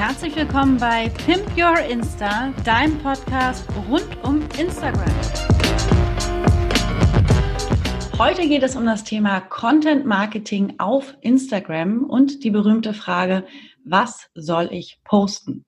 [0.00, 5.04] Herzlich willkommen bei Pimp Your Insta, deinem Podcast rund um Instagram.
[8.16, 13.44] Heute geht es um das Thema Content Marketing auf Instagram und die berühmte Frage,
[13.84, 15.66] was soll ich posten?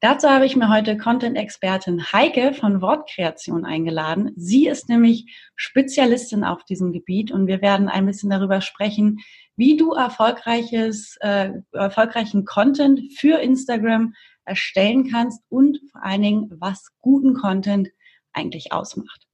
[0.00, 4.32] Dazu habe ich mir heute Content-Expertin Heike von Wortkreation eingeladen.
[4.36, 9.18] Sie ist nämlich Spezialistin auf diesem Gebiet und wir werden ein bisschen darüber sprechen,
[9.56, 16.88] wie du erfolgreiches, äh, erfolgreichen Content für Instagram erstellen kannst und vor allen Dingen, was
[17.00, 17.88] guten Content
[18.32, 19.26] eigentlich ausmacht.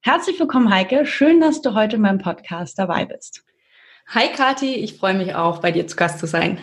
[0.00, 1.06] Herzlich willkommen, Heike.
[1.06, 3.44] Schön, dass du heute in meinem Podcast dabei bist.
[4.08, 4.74] Hi, Kathi.
[4.74, 6.58] Ich freue mich auch, bei dir zu Gast zu sein.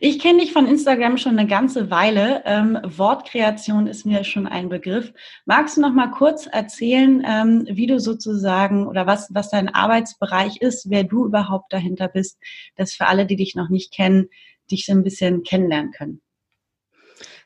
[0.00, 2.42] Ich kenne dich von Instagram schon eine ganze Weile.
[2.44, 5.12] Ähm, Wortkreation ist mir schon ein Begriff.
[5.44, 10.60] Magst du noch mal kurz erzählen, ähm, wie du sozusagen oder was, was dein Arbeitsbereich
[10.60, 12.38] ist, wer du überhaupt dahinter bist,
[12.76, 14.28] dass für alle, die dich noch nicht kennen,
[14.70, 16.20] dich so ein bisschen kennenlernen können?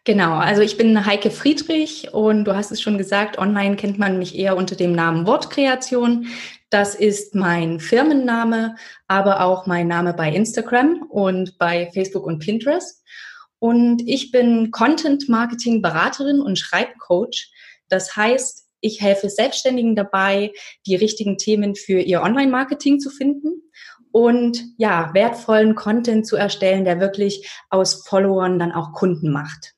[0.07, 4.21] Genau, also ich bin Heike Friedrich und du hast es schon gesagt, online kennt man
[4.21, 6.29] mich eher unter dem Namen Wortkreation.
[6.71, 8.75] Das ist mein Firmenname,
[9.07, 13.05] aber auch mein Name bei Instagram und bei Facebook und Pinterest.
[13.59, 17.51] Und ich bin Content Marketing Beraterin und Schreibcoach.
[17.89, 20.53] Das heißt, ich helfe Selbstständigen dabei,
[20.87, 23.63] die richtigen Themen für ihr Online-Marketing zu finden
[24.13, 29.75] und ja, wertvollen Content zu erstellen, der wirklich aus Followern dann auch Kunden macht.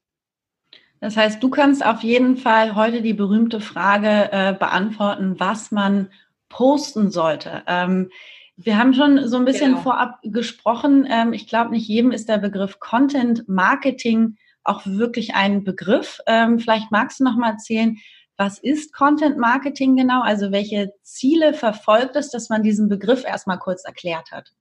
[1.01, 6.11] Das heißt, du kannst auf jeden Fall heute die berühmte Frage äh, beantworten, was man
[6.49, 7.63] posten sollte.
[7.67, 8.11] Ähm,
[8.57, 9.83] wir haben schon so ein bisschen genau.
[9.83, 11.07] vorab gesprochen.
[11.09, 16.21] Ähm, ich glaube, nicht jedem ist der Begriff Content Marketing auch wirklich ein Begriff.
[16.27, 17.97] Ähm, vielleicht magst du noch mal erzählen,
[18.37, 20.23] was ist Content Marketing genau?
[20.23, 24.53] Also welche Ziele verfolgt es, dass man diesen Begriff erstmal kurz erklärt hat?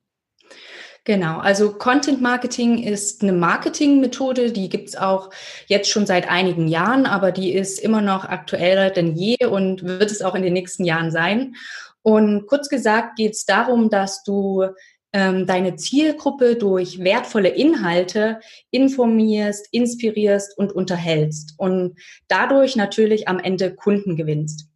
[1.08, 5.30] Genau, also Content Marketing ist eine Marketingmethode, die gibt's auch
[5.68, 10.12] jetzt schon seit einigen Jahren, aber die ist immer noch aktueller denn je und wird
[10.12, 11.56] es auch in den nächsten Jahren sein.
[12.02, 14.66] Und kurz gesagt geht's darum, dass du
[15.14, 23.74] ähm, deine Zielgruppe durch wertvolle Inhalte informierst, inspirierst und unterhältst und dadurch natürlich am Ende
[23.74, 24.67] Kunden gewinnst.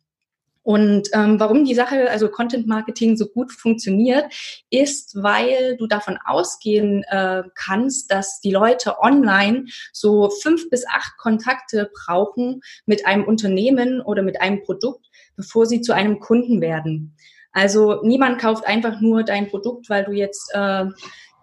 [0.63, 4.25] Und ähm, warum die Sache, also Content Marketing so gut funktioniert,
[4.69, 11.17] ist, weil du davon ausgehen äh, kannst, dass die Leute online so fünf bis acht
[11.17, 17.15] Kontakte brauchen mit einem Unternehmen oder mit einem Produkt, bevor sie zu einem Kunden werden.
[17.51, 20.85] Also niemand kauft einfach nur dein Produkt, weil du jetzt äh,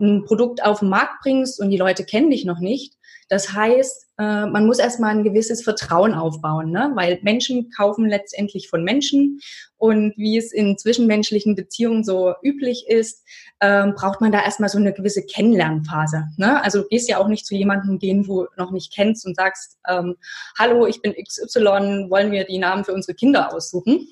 [0.01, 2.95] ein Produkt auf den Markt bringst und die Leute kennen dich noch nicht,
[3.29, 6.91] das heißt, äh, man muss erstmal ein gewisses Vertrauen aufbauen, ne?
[6.95, 9.41] weil Menschen kaufen letztendlich von Menschen
[9.77, 13.25] und wie es in zwischenmenschlichen Beziehungen so üblich ist,
[13.61, 16.25] ähm, braucht man da erstmal so eine gewisse Kennenlernphase.
[16.37, 16.63] Ne?
[16.63, 19.79] Also du gehst ja auch nicht zu jemandem wo du noch nicht kennst und sagst,
[19.89, 20.17] ähm,
[20.59, 24.09] hallo, ich bin XY, wollen wir die Namen für unsere Kinder aussuchen?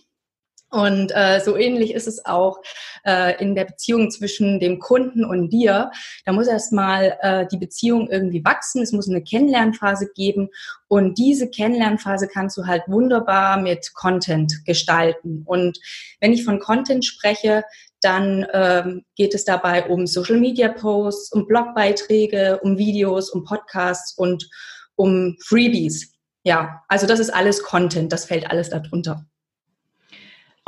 [0.76, 2.60] Und äh, so ähnlich ist es auch
[3.06, 5.91] äh, in der Beziehung zwischen dem Kunden und dir.
[6.26, 8.82] Da muss erstmal äh, die Beziehung irgendwie wachsen.
[8.82, 10.50] Es muss eine Kennenlernphase geben.
[10.87, 15.44] Und diese Kennenlernphase kannst du halt wunderbar mit Content gestalten.
[15.47, 15.78] Und
[16.20, 17.64] wenn ich von Content spreche,
[18.03, 24.12] dann ähm, geht es dabei um Social Media Posts, um Blogbeiträge, um Videos, um Podcasts
[24.19, 24.47] und
[24.94, 26.12] um Freebies.
[26.44, 28.12] Ja, also das ist alles Content.
[28.12, 29.25] Das fällt alles darunter.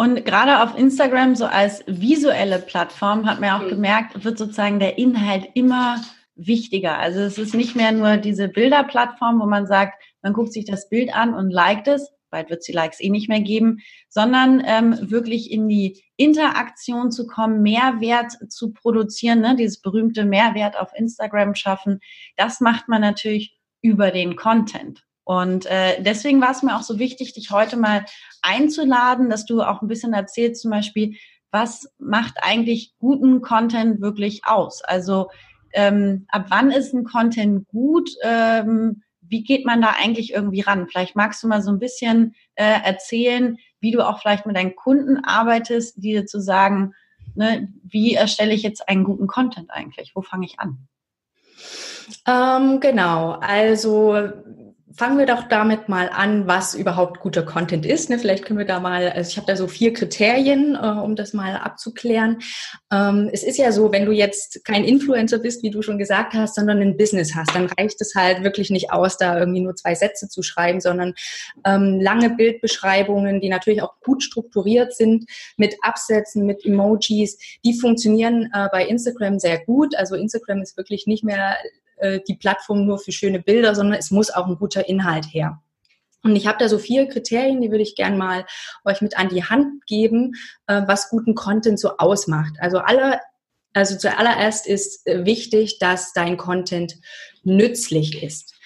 [0.01, 3.71] Und gerade auf Instagram, so als visuelle Plattform, hat man auch mhm.
[3.71, 6.01] gemerkt, wird sozusagen der Inhalt immer
[6.37, 6.99] wichtiger.
[6.99, 10.89] Also es ist nicht mehr nur diese Bilderplattform, wo man sagt, man guckt sich das
[10.89, 14.63] Bild an und liked es, bald wird es die Likes eh nicht mehr geben, sondern
[14.65, 19.57] ähm, wirklich in die Interaktion zu kommen, Mehrwert zu produzieren, ne?
[19.57, 21.99] dieses berühmte Mehrwert auf Instagram schaffen.
[22.37, 25.08] Das macht man natürlich über den Content.
[25.29, 28.07] Und äh, deswegen war es mir auch so wichtig, dich heute mal
[28.41, 31.17] einzuladen, dass du auch ein bisschen erzählst, zum Beispiel,
[31.51, 34.83] was macht eigentlich guten Content wirklich aus?
[34.83, 35.29] Also
[35.75, 38.09] ähm, ab wann ist ein Content gut?
[38.23, 40.89] Ähm, wie geht man da eigentlich irgendwie ran?
[40.89, 44.77] Vielleicht magst du mal so ein bisschen äh, erzählen, wie du auch vielleicht mit deinen
[44.77, 46.95] Kunden arbeitest, die zu sagen,
[47.35, 50.13] ne, wie erstelle ich jetzt einen guten Content eigentlich?
[50.15, 50.89] Wo fange ich an?
[52.27, 54.33] Ähm, genau, also
[54.99, 58.11] fangen wir doch damit mal an, was überhaupt guter Content ist.
[58.11, 58.19] Ne?
[58.19, 61.33] Vielleicht können wir da mal, also ich habe da so vier Kriterien, äh, um das
[61.33, 62.39] mal abzuklären.
[62.93, 66.35] Ähm, es ist ja so, wenn du jetzt kein Influencer bist, wie du schon gesagt
[66.35, 69.77] hast, sondern ein Business hast, dann reicht es halt wirklich nicht aus, da irgendwie nur
[69.77, 71.15] zwei Sätze zu schreiben, sondern
[71.65, 78.51] ähm, lange Bildbeschreibungen, die natürlich auch gut strukturiert sind, mit Absätzen, mit Emojis, die funktionieren
[78.53, 79.95] äh, bei Instagram sehr gut.
[79.95, 81.57] Also Instagram ist wirklich nicht mehr
[82.01, 85.61] äh, die Plattform nur für schöne Bilder, sondern es muss auch ein guter Inhalt her.
[86.23, 88.45] Und ich habe da so vier Kriterien, die würde ich gerne mal
[88.85, 90.35] euch mit an die Hand geben,
[90.67, 92.55] äh, was guten Content so ausmacht.
[92.59, 93.21] Also alle,
[93.73, 96.97] also zuallererst ist äh, wichtig, dass dein Content
[97.45, 98.58] nützlich ist.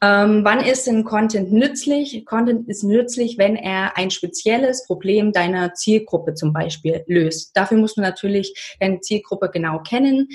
[0.00, 2.24] Ähm, wann ist ein Content nützlich?
[2.24, 7.56] Content ist nützlich, wenn er ein spezielles Problem deiner Zielgruppe zum Beispiel löst.
[7.56, 10.28] Dafür musst du natürlich deine Zielgruppe genau kennen.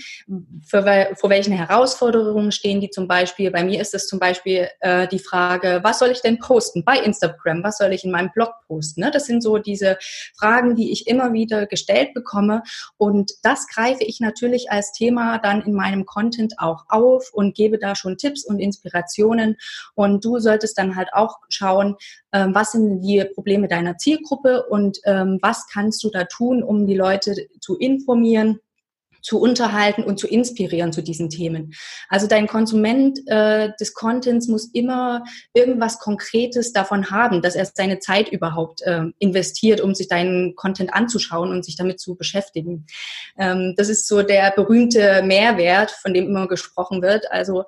[0.65, 3.51] Für, vor welchen Herausforderungen stehen die zum Beispiel?
[3.51, 6.97] Bei mir ist es zum Beispiel äh, die Frage, was soll ich denn posten bei
[6.97, 7.63] Instagram?
[7.63, 8.99] Was soll ich in meinem Blog posten?
[8.99, 9.11] Ne?
[9.11, 9.97] Das sind so diese
[10.35, 12.63] Fragen, die ich immer wieder gestellt bekomme.
[12.97, 17.79] Und das greife ich natürlich als Thema dann in meinem Content auch auf und gebe
[17.79, 19.52] da schon Tipps und Inspirationen
[19.95, 21.95] und du solltest dann halt auch schauen,
[22.31, 26.87] ähm, was sind die Probleme deiner Zielgruppe und ähm, was kannst du da tun, um
[26.87, 28.59] die Leute zu informieren
[29.23, 31.73] zu unterhalten und zu inspirieren zu diesen Themen.
[32.09, 35.23] Also dein Konsument äh, des Contents muss immer
[35.53, 40.93] irgendwas Konkretes davon haben, dass er seine Zeit überhaupt äh, investiert, um sich deinen Content
[40.93, 42.85] anzuschauen und sich damit zu beschäftigen.
[43.37, 47.31] Ähm, das ist so der berühmte Mehrwert, von dem immer gesprochen wird.
[47.31, 47.63] Also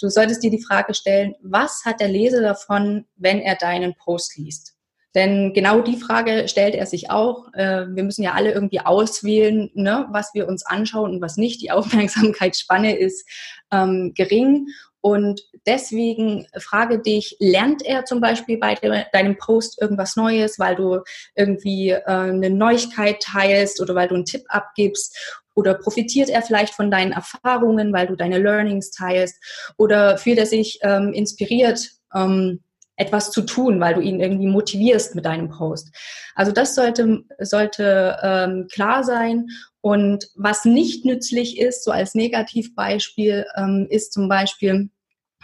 [0.00, 4.36] Du solltest dir die Frage stellen, was hat der Leser davon, wenn er deinen Post
[4.36, 4.73] liest?
[5.14, 7.52] Denn genau die Frage stellt er sich auch.
[7.54, 11.62] Äh, wir müssen ja alle irgendwie auswählen, ne, was wir uns anschauen und was nicht.
[11.62, 13.28] Die Aufmerksamkeitsspanne ist
[13.70, 14.66] ähm, gering.
[15.00, 18.74] Und deswegen frage dich, lernt er zum Beispiel bei
[19.12, 21.00] deinem Post irgendwas Neues, weil du
[21.36, 25.42] irgendwie äh, eine Neuigkeit teilst oder weil du einen Tipp abgibst?
[25.54, 29.36] Oder profitiert er vielleicht von deinen Erfahrungen, weil du deine Learnings teilst?
[29.76, 32.63] Oder fühlt er sich ähm, inspiriert, ähm,
[32.96, 35.94] etwas zu tun, weil du ihn irgendwie motivierst mit deinem Post?
[36.34, 39.46] Also das sollte, sollte ähm, klar sein.
[39.80, 44.90] Und was nicht nützlich ist, so als Negativbeispiel, ähm, ist zum Beispiel,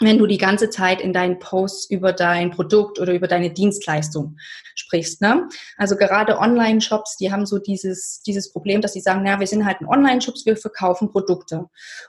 [0.00, 4.36] wenn du die ganze Zeit in deinen Posts über dein Produkt oder über deine Dienstleistung
[4.74, 5.20] sprichst.
[5.20, 5.48] Ne?
[5.76, 9.64] Also gerade Online-Shops, die haben so dieses, dieses Problem, dass sie sagen, na, wir sind
[9.64, 11.66] halt ein Online-Shop, wir verkaufen Produkte.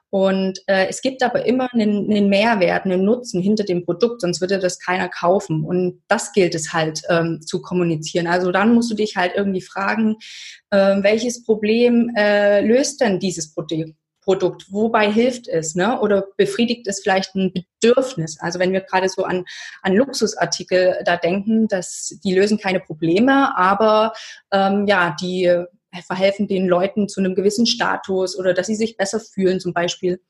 [0.10, 4.42] Und äh, es gibt aber immer einen, einen Mehrwert, einen Nutzen hinter dem Produkt, sonst
[4.42, 5.64] würde das keiner kaufen.
[5.66, 8.28] Und das gilt es halt ähm, zu kommunizieren.
[8.28, 10.16] Also dann musst du dich halt irgendwie fragen,
[10.70, 13.62] äh, welches Problem äh, löst denn dieses Produkt?
[14.32, 14.72] Produkt?
[14.72, 15.76] Wobei hilft es?
[15.76, 16.00] Ne?
[16.00, 18.40] Oder befriedigt es vielleicht ein Bedürfnis?
[18.40, 19.44] Also wenn wir gerade so an,
[19.82, 24.14] an Luxusartikel da denken, dass die lösen keine Probleme, aber
[24.54, 25.54] ähm, ja, die
[26.06, 30.22] verhelfen den Leuten zu einem gewissen Status oder dass sie sich besser fühlen zum Beispiel.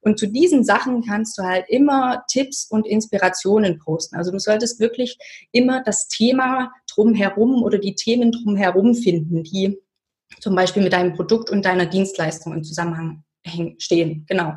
[0.00, 4.16] Und zu diesen Sachen kannst du halt immer Tipps und Inspirationen posten.
[4.16, 5.18] Also du solltest wirklich
[5.52, 9.78] immer das Thema drumherum oder die Themen drumherum finden, die
[10.40, 13.22] zum Beispiel mit deinem Produkt und deiner Dienstleistung im Zusammenhang
[13.78, 14.24] stehen.
[14.28, 14.54] Genau.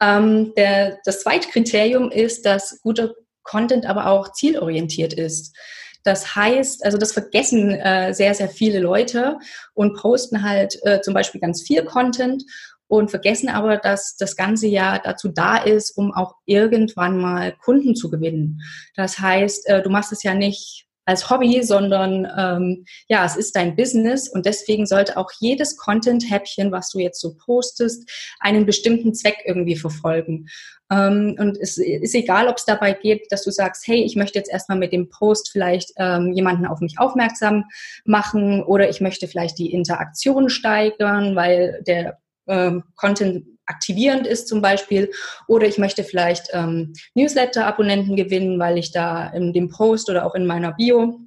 [0.00, 5.54] Ähm, der, das zweite Kriterium ist, dass guter Content aber auch zielorientiert ist.
[6.02, 9.38] Das heißt, also das vergessen äh, sehr, sehr viele Leute
[9.74, 12.42] und posten halt äh, zum Beispiel ganz viel Content
[12.86, 17.94] und vergessen aber, dass das Ganze ja dazu da ist, um auch irgendwann mal Kunden
[17.94, 18.60] zu gewinnen.
[18.96, 23.56] Das heißt, äh, du machst es ja nicht als Hobby, sondern ähm, ja, es ist
[23.56, 28.08] dein Business und deswegen sollte auch jedes Content-Häppchen, was du jetzt so postest,
[28.38, 30.46] einen bestimmten Zweck irgendwie verfolgen.
[30.90, 34.38] Ähm, und es ist egal, ob es dabei geht, dass du sagst, hey, ich möchte
[34.38, 37.64] jetzt erstmal mit dem Post vielleicht ähm, jemanden auf mich aufmerksam
[38.04, 44.60] machen oder ich möchte vielleicht die Interaktion steigern, weil der ähm, Content aktivierend ist zum
[44.60, 45.10] Beispiel.
[45.48, 50.34] Oder ich möchte vielleicht ähm, Newsletter-Abonnenten gewinnen, weil ich da in dem Post oder auch
[50.34, 51.20] in meiner Bio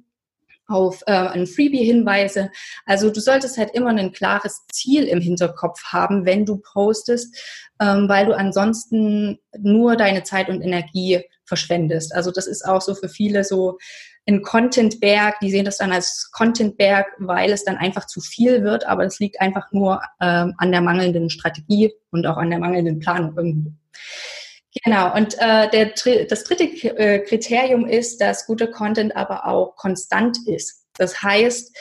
[0.66, 2.50] auf äh, ein Freebie hinweise.
[2.86, 7.36] Also du solltest halt immer ein klares Ziel im Hinterkopf haben, wenn du postest,
[7.80, 12.14] ähm, weil du ansonsten nur deine Zeit und Energie verschwendest.
[12.14, 13.78] Also das ist auch so für viele so
[14.26, 15.38] ein Contentberg.
[15.40, 18.86] Die sehen das dann als Contentberg, weil es dann einfach zu viel wird.
[18.86, 23.00] Aber es liegt einfach nur ähm, an der mangelnden Strategie und auch an der mangelnden
[23.00, 23.72] Planung irgendwo.
[24.82, 25.92] Genau, und äh, der,
[26.26, 30.84] das dritte äh, Kriterium ist, dass guter Content aber auch konstant ist.
[30.96, 31.76] Das heißt,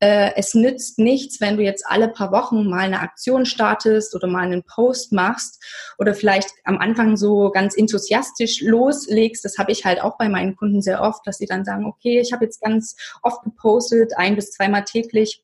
[0.00, 4.28] äh, es nützt nichts, wenn du jetzt alle paar Wochen mal eine Aktion startest oder
[4.28, 5.62] mal einen Post machst
[5.98, 9.44] oder vielleicht am Anfang so ganz enthusiastisch loslegst.
[9.44, 12.20] Das habe ich halt auch bei meinen Kunden sehr oft, dass sie dann sagen, okay,
[12.20, 15.42] ich habe jetzt ganz oft gepostet, ein bis zweimal täglich.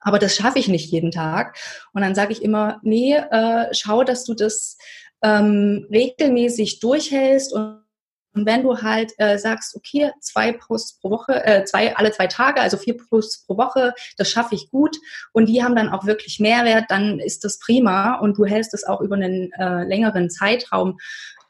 [0.00, 1.56] Aber das schaffe ich nicht jeden Tag.
[1.92, 4.78] Und dann sage ich immer, nee, äh, schau, dass du das
[5.22, 7.82] ähm, regelmäßig durchhältst und
[8.38, 12.28] Und wenn du halt äh, sagst, okay, zwei Posts pro Woche, äh, zwei, alle zwei
[12.28, 14.96] Tage, also vier Posts pro Woche, das schaffe ich gut
[15.32, 18.84] und die haben dann auch wirklich Mehrwert, dann ist das prima und du hältst es
[18.84, 20.98] auch über einen äh, längeren Zeitraum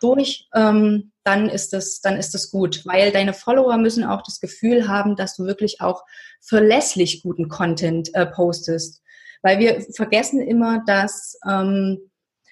[0.00, 4.40] durch, ähm, dann ist das, dann ist das gut, weil deine Follower müssen auch das
[4.40, 6.04] Gefühl haben, dass du wirklich auch
[6.40, 9.02] verlässlich guten Content äh, postest.
[9.42, 11.98] Weil wir vergessen immer, dass ähm,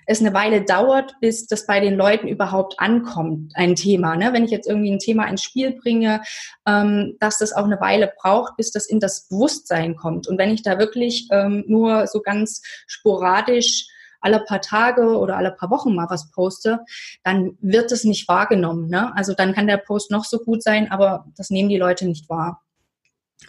[0.07, 4.17] es eine Weile dauert, bis das bei den Leuten überhaupt ankommt, ein Thema.
[4.17, 4.33] Ne?
[4.33, 6.23] Wenn ich jetzt irgendwie ein Thema ins Spiel bringe,
[6.67, 10.29] ähm, dass das auch eine Weile braucht, bis das in das Bewusstsein kommt.
[10.29, 13.89] Und wenn ich da wirklich ähm, nur so ganz sporadisch
[14.21, 16.81] alle paar Tage oder alle paar Wochen mal was poste,
[17.23, 18.89] dann wird es nicht wahrgenommen.
[18.89, 19.15] Ne?
[19.15, 22.29] Also dann kann der Post noch so gut sein, aber das nehmen die Leute nicht
[22.29, 22.63] wahr.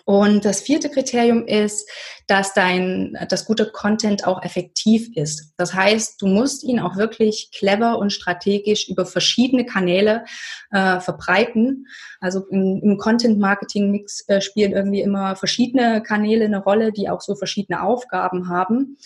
[0.06, 1.90] Und das vierte Kriterium ist,
[2.28, 5.54] dass dein, das gute Content auch effektiv ist.
[5.58, 10.24] Das heißt, du musst ihn auch wirklich clever und strategisch über verschiedene Kanäle
[10.72, 11.88] äh, verbreiten.
[12.20, 17.36] Also im, im Content-Marketing-Mix äh, spielen irgendwie immer verschiedene Kanäle eine Rolle, die auch so
[17.36, 18.98] verschiedene Aufgaben haben.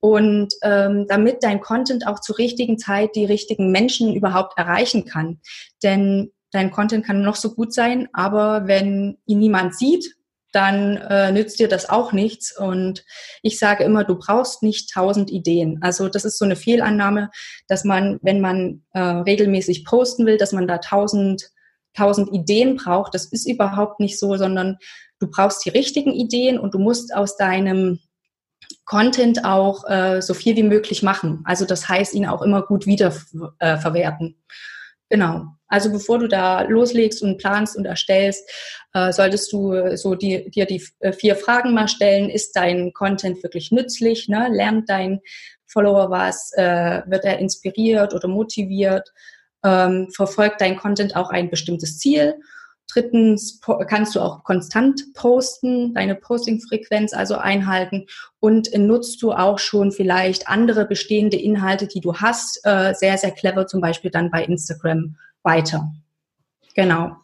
[0.00, 5.40] Und ähm, damit dein Content auch zur richtigen Zeit die richtigen Menschen überhaupt erreichen kann.
[5.82, 10.16] Denn dein Content kann noch so gut sein, aber wenn ihn niemand sieht,
[10.52, 12.56] dann äh, nützt dir das auch nichts.
[12.56, 13.04] Und
[13.42, 15.78] ich sage immer, du brauchst nicht tausend Ideen.
[15.82, 17.30] Also das ist so eine Fehlannahme,
[17.68, 21.50] dass man, wenn man äh, regelmäßig posten will, dass man da tausend,
[21.94, 23.14] tausend Ideen braucht.
[23.14, 24.78] Das ist überhaupt nicht so, sondern
[25.18, 27.98] du brauchst die richtigen Ideen und du musst aus deinem
[28.84, 31.42] Content auch äh, so viel wie möglich machen.
[31.44, 34.26] Also das heißt, ihn auch immer gut wiederverwerten.
[34.28, 34.52] Äh,
[35.12, 35.44] Genau.
[35.72, 38.46] Also bevor du da loslegst und planst und erstellst,
[38.92, 42.28] äh, solltest du so die, dir die äh, vier Fragen mal stellen.
[42.28, 44.28] Ist dein Content wirklich nützlich?
[44.28, 44.48] Ne?
[44.52, 45.20] Lernt dein
[45.66, 46.52] Follower was?
[46.58, 49.08] Äh, wird er inspiriert oder motiviert?
[49.64, 52.34] Ähm, verfolgt dein Content auch ein bestimmtes Ziel?
[52.92, 58.04] Drittens kannst du auch konstant posten, deine Posting-Frequenz also einhalten
[58.40, 63.30] und nutzt du auch schon vielleicht andere bestehende Inhalte, die du hast, äh, sehr, sehr
[63.30, 65.92] clever, zum Beispiel dann bei Instagram weiter.
[66.74, 67.16] Genau.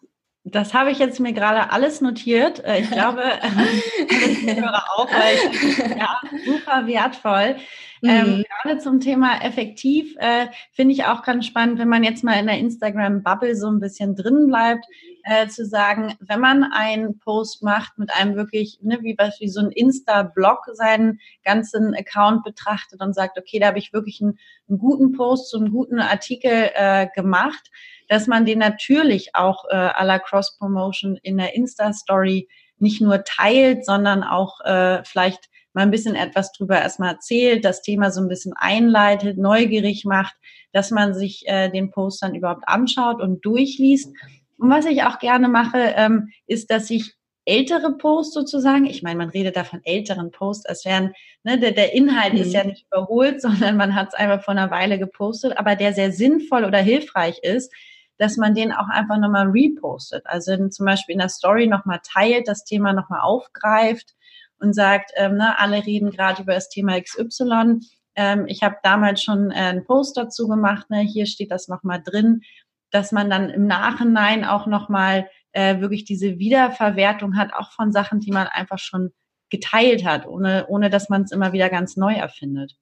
[0.45, 2.65] Das habe ich jetzt mir gerade alles notiert.
[2.65, 3.23] Äh, ich glaube,
[4.09, 7.57] ich höre auch, weil ich, ja, super wertvoll.
[8.03, 8.35] Ähm, mhm.
[8.35, 12.39] Ähm, gerade zum Thema effektiv äh, finde ich auch ganz spannend, wenn man jetzt mal
[12.39, 14.87] in der Instagram-Bubble so ein bisschen drin bleibt,
[15.25, 19.61] äh, zu sagen, wenn man einen Post macht mit einem wirklich, ne, wie, wie so
[19.61, 24.79] ein Insta-Blog seinen ganzen Account betrachtet und sagt, okay, da habe ich wirklich einen, einen,
[24.79, 27.71] guten Post, so einen guten Artikel äh, gemacht,
[28.09, 32.49] dass man den natürlich auch äh, à la Cross-Promotion in der Insta-Story
[32.79, 37.83] nicht nur teilt, sondern auch äh, vielleicht mal ein bisschen etwas drüber erstmal erzählt, das
[37.83, 40.35] Thema so ein bisschen einleitet, neugierig macht,
[40.73, 44.13] dass man sich äh, den Post dann überhaupt anschaut und durchliest.
[44.59, 49.19] Und was ich auch gerne mache, ähm, ist, dass ich ältere Posts sozusagen, ich meine,
[49.19, 52.41] man redet da von älteren Posts, als wären, ne, der, der Inhalt mhm.
[52.41, 55.95] ist ja nicht überholt, sondern man hat es einfach vor einer Weile gepostet, aber der
[55.95, 57.73] sehr sinnvoll oder hilfreich ist,
[58.19, 60.27] dass man den auch einfach nochmal repostet.
[60.27, 64.15] Also zum Beispiel in der Story nochmal teilt, das Thema nochmal aufgreift
[64.59, 67.81] und sagt, ähm, ne, alle reden gerade über das Thema XY.
[68.17, 72.03] Ähm, ich habe damals schon äh, einen Post dazu gemacht, ne, hier steht das nochmal
[72.03, 72.43] drin
[72.91, 78.21] dass man dann im Nachhinein auch nochmal äh, wirklich diese Wiederverwertung hat, auch von Sachen,
[78.21, 79.13] die man einfach schon
[79.51, 82.77] geteilt hat, ohne, ohne dass man es immer wieder ganz neu erfindet.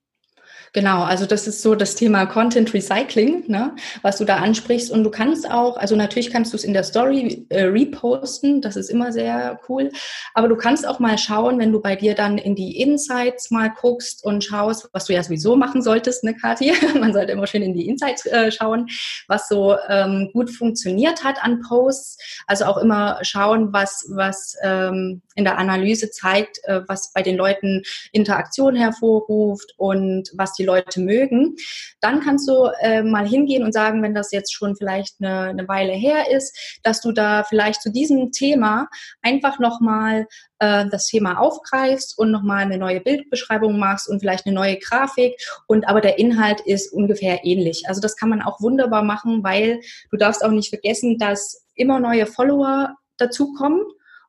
[0.72, 4.90] Genau, also das ist so das Thema Content Recycling, ne, was du da ansprichst.
[4.90, 8.76] Und du kannst auch, also natürlich kannst du es in der Story äh, reposten, das
[8.76, 9.90] ist immer sehr cool.
[10.34, 13.68] Aber du kannst auch mal schauen, wenn du bei dir dann in die Insights mal
[13.70, 16.72] guckst und schaust, was du ja sowieso machen solltest, ne, Kathi?
[16.98, 18.88] Man sollte immer schön in die Insights äh, schauen,
[19.28, 22.18] was so ähm, gut funktioniert hat an Posts.
[22.46, 27.36] Also auch immer schauen, was, was ähm, in der Analyse zeigt, äh, was bei den
[27.36, 27.82] Leuten
[28.12, 31.56] Interaktion hervorruft und was die Leute mögen.
[32.00, 35.68] Dann kannst du äh, mal hingehen und sagen, wenn das jetzt schon vielleicht eine, eine
[35.68, 38.88] Weile her ist, dass du da vielleicht zu diesem Thema
[39.22, 40.26] einfach nochmal
[40.58, 45.34] äh, das Thema aufgreifst und nochmal eine neue Bildbeschreibung machst und vielleicht eine neue Grafik
[45.66, 47.84] und aber der Inhalt ist ungefähr ähnlich.
[47.86, 52.00] Also das kann man auch wunderbar machen, weil du darfst auch nicht vergessen, dass immer
[52.00, 53.82] neue Follower dazukommen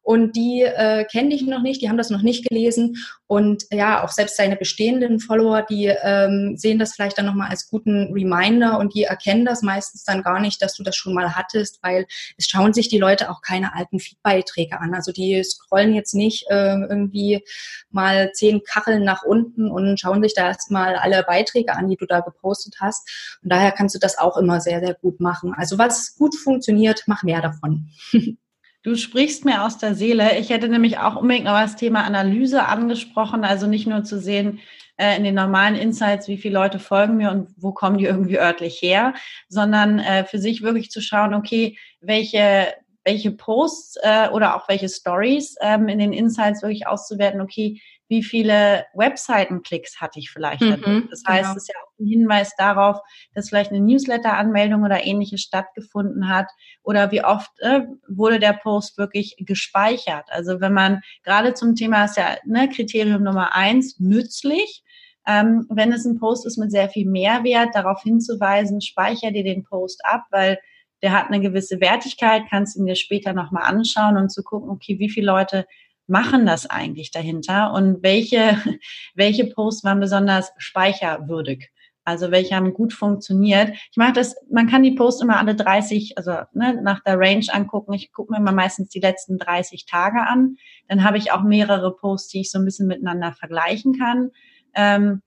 [0.07, 2.95] und die äh, kennen dich noch nicht, die haben das noch nicht gelesen
[3.27, 7.69] und ja, auch selbst deine bestehenden Follower, die ähm, sehen das vielleicht dann nochmal als
[7.69, 11.35] guten Reminder und die erkennen das meistens dann gar nicht, dass du das schon mal
[11.35, 12.05] hattest, weil
[12.37, 14.93] es schauen sich die Leute auch keine alten Feedbeiträge an.
[14.93, 17.43] Also die scrollen jetzt nicht äh, irgendwie
[17.89, 22.05] mal zehn Kacheln nach unten und schauen sich da erstmal alle Beiträge an, die du
[22.05, 23.37] da gepostet hast.
[23.43, 25.53] Und daher kannst du das auch immer sehr, sehr gut machen.
[25.53, 27.89] Also was gut funktioniert, mach mehr davon.
[28.83, 30.37] Du sprichst mir aus der Seele.
[30.39, 34.59] Ich hätte nämlich auch unbedingt noch das Thema Analyse angesprochen, also nicht nur zu sehen,
[34.97, 38.39] äh, in den normalen Insights, wie viele Leute folgen mir und wo kommen die irgendwie
[38.39, 39.13] örtlich her,
[39.49, 42.67] sondern äh, für sich wirklich zu schauen, okay, welche
[43.07, 48.23] welche Posts äh, oder auch welche Stories ähm, in den Insights wirklich auszuwerten, okay, wie
[48.23, 50.61] viele Webseitenklicks hatte ich vielleicht.
[50.61, 51.51] Mhm, das heißt, genau.
[51.51, 52.99] es ist ja auch ein Hinweis darauf,
[53.33, 56.47] dass vielleicht eine Newsletter-Anmeldung oder ähnliches stattgefunden hat
[56.83, 60.25] oder wie oft äh, wurde der Post wirklich gespeichert.
[60.29, 64.83] Also wenn man gerade zum Thema ist ja ne, Kriterium Nummer eins, nützlich.
[65.27, 69.65] Ähm, wenn es ein Post ist mit sehr viel Mehrwert, darauf hinzuweisen, speicher dir den
[69.65, 70.57] Post ab, weil
[71.01, 74.97] der hat eine gewisse Wertigkeit, kannst ihn dir später nochmal anschauen und zu gucken, okay,
[74.99, 75.67] wie viele Leute
[76.07, 78.57] machen das eigentlich dahinter und welche,
[79.15, 81.69] welche Posts waren besonders speicherwürdig?
[82.07, 83.71] Also welche haben gut funktioniert.
[83.91, 87.45] Ich mache das, man kann die Posts immer alle 30, also ne, nach der Range
[87.51, 87.91] angucken.
[87.91, 90.55] Ich gucke mir immer meistens die letzten 30 Tage an.
[90.87, 94.31] Dann habe ich auch mehrere Posts, die ich so ein bisschen miteinander vergleichen kann.
[94.73, 95.21] Ähm,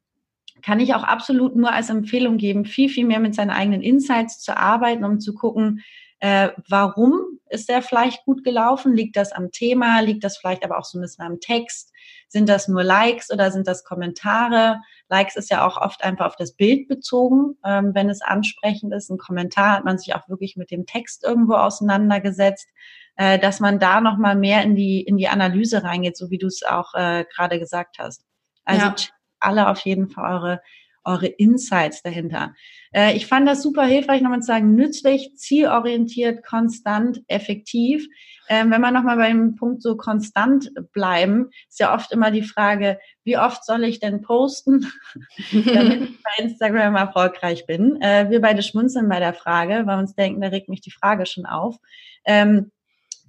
[0.62, 4.40] kann ich auch absolut nur als Empfehlung geben, viel, viel mehr mit seinen eigenen Insights
[4.40, 5.82] zu arbeiten, um zu gucken,
[6.20, 8.94] äh, warum ist der vielleicht gut gelaufen?
[8.94, 10.00] Liegt das am Thema?
[10.00, 11.92] Liegt das vielleicht aber auch so ein bisschen am Text?
[12.28, 14.80] Sind das nur Likes oder sind das Kommentare?
[15.08, 19.10] Likes ist ja auch oft einfach auf das Bild bezogen, ähm, wenn es ansprechend ist.
[19.10, 22.68] Ein Kommentar hat man sich auch wirklich mit dem Text irgendwo auseinandergesetzt,
[23.16, 26.38] äh, dass man da noch mal mehr in die in die Analyse reingeht, so wie
[26.38, 28.24] du es auch äh, gerade gesagt hast.
[28.64, 28.94] Also ja.
[29.40, 30.62] alle auf jeden Fall eure
[31.04, 32.54] eure Insights dahinter.
[32.92, 38.06] Äh, ich fand das super hilfreich, nochmal zu sagen, nützlich, zielorientiert, konstant, effektiv.
[38.48, 42.98] Ähm, wenn wir nochmal beim Punkt so konstant bleiben, ist ja oft immer die Frage,
[43.24, 44.90] wie oft soll ich denn posten,
[45.52, 48.00] damit ich bei Instagram erfolgreich bin?
[48.02, 50.90] Äh, wir beide schmunzeln bei der Frage, weil wir uns denken, da regt mich die
[50.90, 51.76] Frage schon auf.
[52.24, 52.72] Ähm,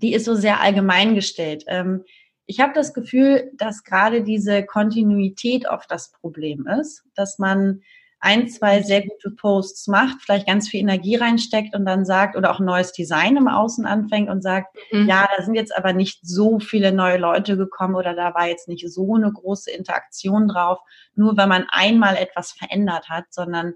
[0.02, 1.64] die ist so sehr allgemein gestellt.
[1.68, 2.04] Ähm,
[2.52, 7.82] ich habe das Gefühl, dass gerade diese Kontinuität oft das Problem ist, dass man
[8.20, 12.52] ein, zwei sehr gute Posts macht, vielleicht ganz viel Energie reinsteckt und dann sagt, oder
[12.52, 15.08] auch ein neues Design im Außen anfängt und sagt, mhm.
[15.08, 18.68] ja, da sind jetzt aber nicht so viele neue Leute gekommen oder da war jetzt
[18.68, 20.80] nicht so eine große Interaktion drauf,
[21.16, 23.76] nur wenn man einmal etwas verändert hat, sondern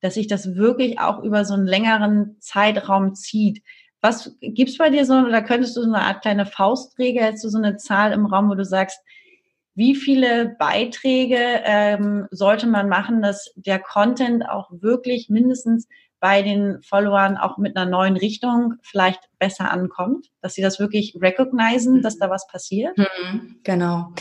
[0.00, 3.64] dass sich das wirklich auch über so einen längeren Zeitraum zieht.
[4.02, 7.48] Was gibt's bei dir so, oder könntest du so eine Art kleine Faustregel, hättest du
[7.48, 9.00] so eine Zahl im Raum, wo du sagst,
[9.74, 15.88] wie viele Beiträge ähm, sollte man machen, dass der Content auch wirklich mindestens
[16.20, 21.16] bei den Followern auch mit einer neuen Richtung vielleicht besser ankommt, dass sie das wirklich
[21.20, 22.96] recognizen, dass da was passiert?
[22.96, 24.12] Mhm, genau.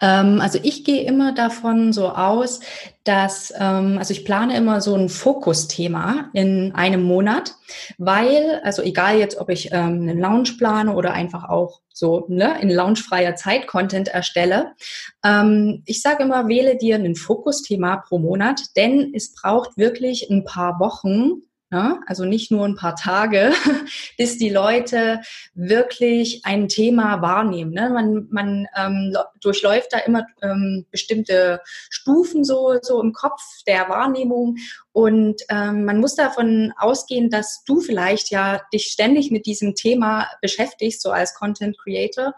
[0.00, 2.60] Ähm, also ich gehe immer davon so aus,
[3.02, 7.56] dass, ähm, also ich plane immer so ein Fokusthema in einem Monat,
[7.98, 12.60] weil, also egal jetzt, ob ich ähm, einen Lounge plane oder einfach auch so ne,
[12.60, 14.76] in loungefreier Zeit Content erstelle,
[15.24, 20.44] ähm, ich sage immer, wähle dir ein Fokusthema pro Monat, denn es braucht wirklich ein
[20.44, 23.52] paar Wochen, ja, also nicht nur ein paar Tage,
[24.18, 25.20] bis die Leute
[25.54, 27.72] wirklich ein Thema wahrnehmen.
[27.72, 27.90] Ne?
[27.90, 34.56] Man, man ähm, durchläuft da immer ähm, bestimmte Stufen so, so im Kopf der Wahrnehmung
[34.92, 40.28] und ähm, man muss davon ausgehen, dass du vielleicht ja dich ständig mit diesem Thema
[40.42, 42.34] beschäftigst, so als Content Creator,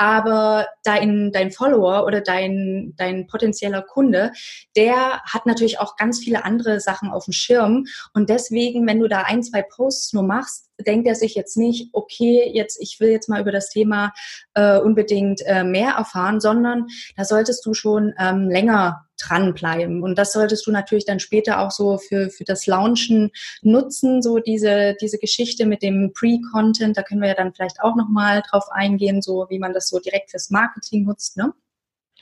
[0.00, 4.32] aber dein, dein Follower oder dein, dein potenzieller Kunde,
[4.74, 7.84] der hat natürlich auch ganz viele andere Sachen auf dem Schirm.
[8.14, 11.90] Und deswegen, wenn du da ein, zwei Posts nur machst, denkt er sich jetzt nicht,
[11.92, 14.14] okay, jetzt ich will jetzt mal über das Thema
[14.54, 16.86] äh, unbedingt äh, mehr erfahren, sondern
[17.18, 20.02] da solltest du schon ähm, länger dranbleiben.
[20.02, 23.30] Und das solltest du natürlich dann später auch so für, für das Launchen
[23.62, 26.96] nutzen, so diese, diese Geschichte mit dem Pre-Content.
[26.96, 29.98] Da können wir ja dann vielleicht auch nochmal drauf eingehen, so wie man das so
[29.98, 31.52] direkt fürs Marketing nutzt, ne?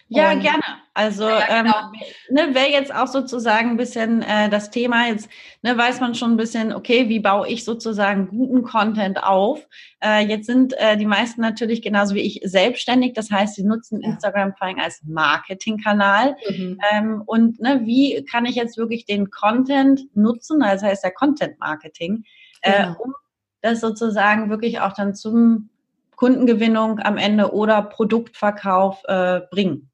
[0.09, 0.63] Ja, und, gerne.
[0.95, 1.77] Also ja, ähm, genau.
[1.79, 5.29] ähm, ne, wäre jetzt auch sozusagen ein bisschen äh, das Thema, jetzt
[5.63, 9.65] ne, weiß man schon ein bisschen, okay, wie baue ich sozusagen guten Content auf.
[10.01, 14.01] Äh, jetzt sind äh, die meisten natürlich genauso wie ich selbstständig, das heißt, sie nutzen
[14.01, 14.09] ja.
[14.09, 16.37] Instagram vor allem als Marketingkanal.
[16.49, 16.81] Mhm.
[16.91, 21.61] Ähm, und ne, wie kann ich jetzt wirklich den Content nutzen, also heißt ja Content
[21.61, 22.25] Marketing,
[22.63, 22.97] äh, genau.
[22.99, 23.15] um
[23.61, 25.69] das sozusagen wirklich auch dann zum
[26.17, 29.89] Kundengewinnung am Ende oder Produktverkauf äh, bringen?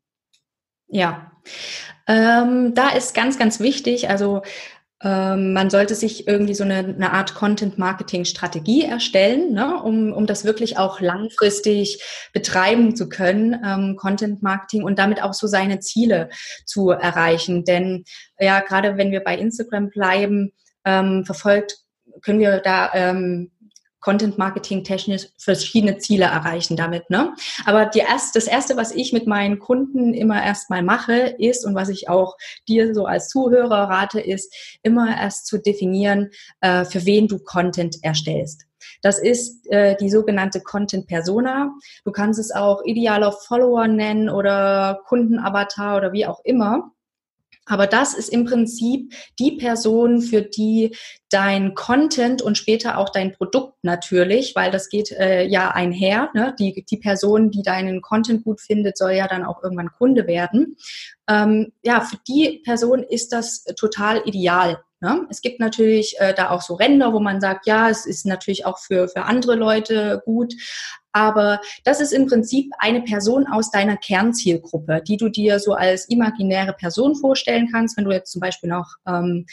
[0.89, 1.33] Ja,
[2.07, 4.43] ähm, da ist ganz, ganz wichtig, also
[5.05, 10.47] ähm, man sollte sich irgendwie so eine, eine Art Content-Marketing-Strategie erstellen, ne, um, um das
[10.47, 16.31] wirklich auch langfristig betreiben zu können, ähm, Content-Marketing und damit auch so seine Ziele
[16.65, 17.65] zu erreichen.
[17.65, 18.05] Denn
[18.39, 20.53] ja, gerade wenn wir bei Instagram bleiben,
[20.87, 21.77] ähm, verfolgt,
[22.23, 23.51] können wir da ähm,
[24.05, 27.09] Content Marketing technisch verschiedene Ziele erreichen damit.
[27.09, 27.33] Ne?
[27.65, 31.75] Aber die erst, das erste, was ich mit meinen Kunden immer erstmal mache, ist und
[31.75, 32.37] was ich auch
[32.69, 37.97] dir so als Zuhörer rate, ist immer erst zu definieren, äh, für wen du Content
[38.03, 38.67] erstellst.
[39.01, 41.75] Das ist äh, die sogenannte Content Persona.
[42.05, 46.91] Du kannst es auch idealer Follower nennen oder Kundenavatar oder wie auch immer.
[47.67, 50.97] Aber das ist im Prinzip die Person, für die
[51.31, 56.31] dein Content und später auch dein Produkt natürlich, weil das geht äh, ja einher.
[56.35, 56.55] Ne?
[56.59, 60.77] Die, die Person, die deinen Content gut findet, soll ja dann auch irgendwann Kunde werden.
[61.29, 64.79] Ähm, ja, für die Person ist das total ideal.
[65.01, 65.27] Ne?
[65.29, 68.65] Es gibt natürlich äh, da auch so Ränder, wo man sagt, ja, es ist natürlich
[68.65, 70.55] auch für, für andere Leute gut.
[71.15, 76.09] Aber das ist im Prinzip eine Person aus deiner Kernzielgruppe, die du dir so als
[76.09, 77.97] imaginäre Person vorstellen kannst.
[77.97, 79.47] Wenn du jetzt zum Beispiel noch ähm,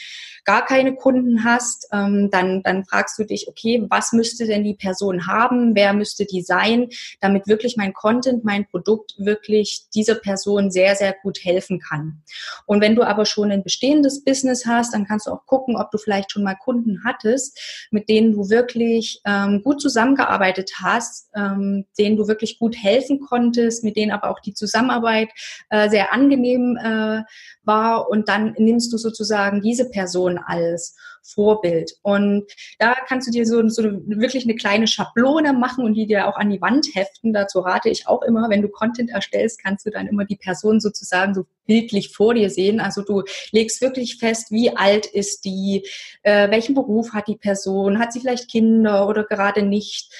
[0.44, 4.74] gar keine Kunden hast, ähm, dann, dann fragst du dich, okay, was müsste denn die
[4.74, 5.76] Person haben?
[5.76, 6.88] Wer müsste die sein,
[7.20, 12.22] damit wirklich mein Content, mein Produkt wirklich dieser Person sehr, sehr gut helfen kann?
[12.66, 15.92] Und wenn du aber schon ein bestehendes Business hast, dann kannst du auch gucken, ob
[15.92, 21.51] du vielleicht schon mal Kunden hattest, mit denen du wirklich ähm, gut zusammengearbeitet hast, ähm,
[21.98, 25.30] denen du wirklich gut helfen konntest, mit denen aber auch die Zusammenarbeit
[25.70, 27.22] äh, sehr angenehm äh,
[27.64, 28.08] war.
[28.10, 31.92] Und dann nimmst du sozusagen diese Person als Vorbild.
[32.02, 32.44] Und
[32.78, 36.36] da kannst du dir so, so wirklich eine kleine Schablone machen und die dir auch
[36.36, 37.32] an die Wand heften.
[37.32, 40.80] Dazu rate ich auch immer, wenn du Content erstellst, kannst du dann immer die Person
[40.80, 42.80] sozusagen so bildlich vor dir sehen.
[42.80, 45.86] Also du legst wirklich fest, wie alt ist die,
[46.22, 50.12] äh, welchen Beruf hat die Person, hat sie vielleicht Kinder oder gerade nicht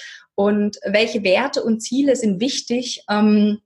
[0.42, 3.61] und welche Werte und Ziele sind wichtig, ähm,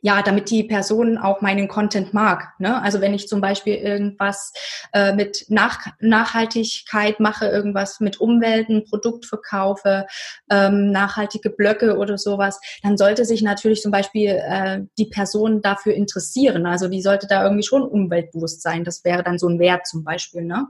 [0.00, 2.52] ja, damit die Person auch meinen Content mag.
[2.58, 2.80] Ne?
[2.82, 4.52] Also wenn ich zum Beispiel irgendwas
[4.92, 10.06] äh, mit Nach Nachhaltigkeit mache, irgendwas mit Umwelten, Produkt verkaufe,
[10.50, 15.94] ähm, nachhaltige Blöcke oder sowas, dann sollte sich natürlich zum Beispiel äh, die Person dafür
[15.94, 16.66] interessieren.
[16.66, 18.84] Also die sollte da irgendwie schon umweltbewusst sein.
[18.84, 20.42] Das wäre dann so ein Wert zum Beispiel.
[20.42, 20.66] Ne?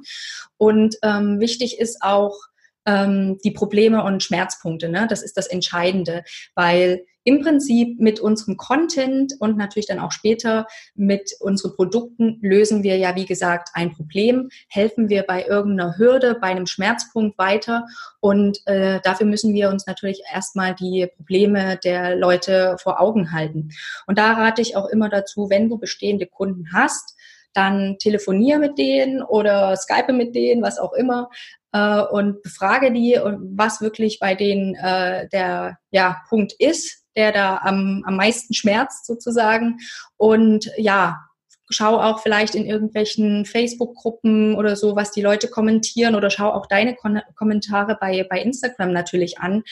[0.59, 2.35] Und ähm, wichtig ist auch,
[2.87, 4.89] ähm, die Probleme und Schmerzpunkte.
[4.89, 5.07] Ne?
[5.09, 10.67] Das ist das Entscheidende, weil im Prinzip mit unserem Content und natürlich dann auch später
[10.95, 16.37] mit unseren Produkten lösen wir ja, wie gesagt, ein Problem, helfen wir bei irgendeiner Hürde,
[16.39, 17.87] bei einem Schmerzpunkt weiter
[18.21, 23.71] und äh, dafür müssen wir uns natürlich erstmal die Probleme der Leute vor Augen halten.
[24.07, 27.17] Und da rate ich auch immer dazu, wenn du bestehende Kunden hast,
[27.55, 31.31] dann telefoniere mit denen oder Skype mit denen, was auch immer,
[31.73, 33.19] äh, und befrage die,
[33.57, 39.07] was wirklich bei denen äh, der ja, Punkt ist, der da am, am meisten schmerzt
[39.07, 39.79] sozusagen.
[40.17, 41.19] Und ja,
[41.75, 46.67] schau auch vielleicht in irgendwelchen Facebook-Gruppen oder so, was die Leute kommentieren oder schau auch
[46.67, 49.63] deine Kon Kommentare bei, bei Instagram natürlich an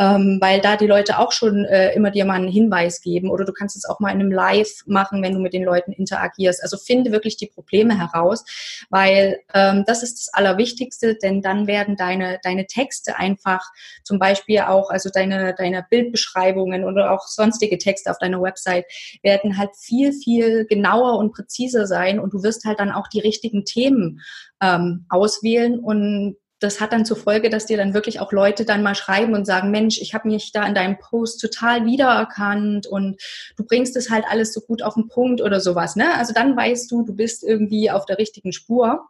[0.00, 3.44] ähm, weil da die Leute auch schon äh, immer dir mal einen Hinweis geben oder
[3.44, 6.62] du kannst es auch mal in einem Live machen, wenn du mit den Leuten interagierst.
[6.62, 8.42] Also finde wirklich die Probleme heraus,
[8.88, 13.62] weil ähm, das ist das Allerwichtigste, denn dann werden deine, deine Texte einfach
[14.02, 18.86] zum Beispiel auch, also deine, deine Bildbeschreibungen oder auch sonstige Texte auf deiner Website
[19.22, 23.20] werden halt viel, viel genauer und präziser sein und du wirst halt dann auch die
[23.20, 24.20] richtigen Themen
[24.60, 28.82] ähm, auswählen und das hat dann zur Folge, dass dir dann wirklich auch Leute dann
[28.82, 33.20] mal schreiben und sagen, Mensch, ich habe mich da in deinem Post total wiedererkannt und
[33.56, 35.96] du bringst es halt alles so gut auf den Punkt oder sowas.
[35.96, 36.14] Ne?
[36.14, 39.08] Also dann weißt du, du bist irgendwie auf der richtigen Spur.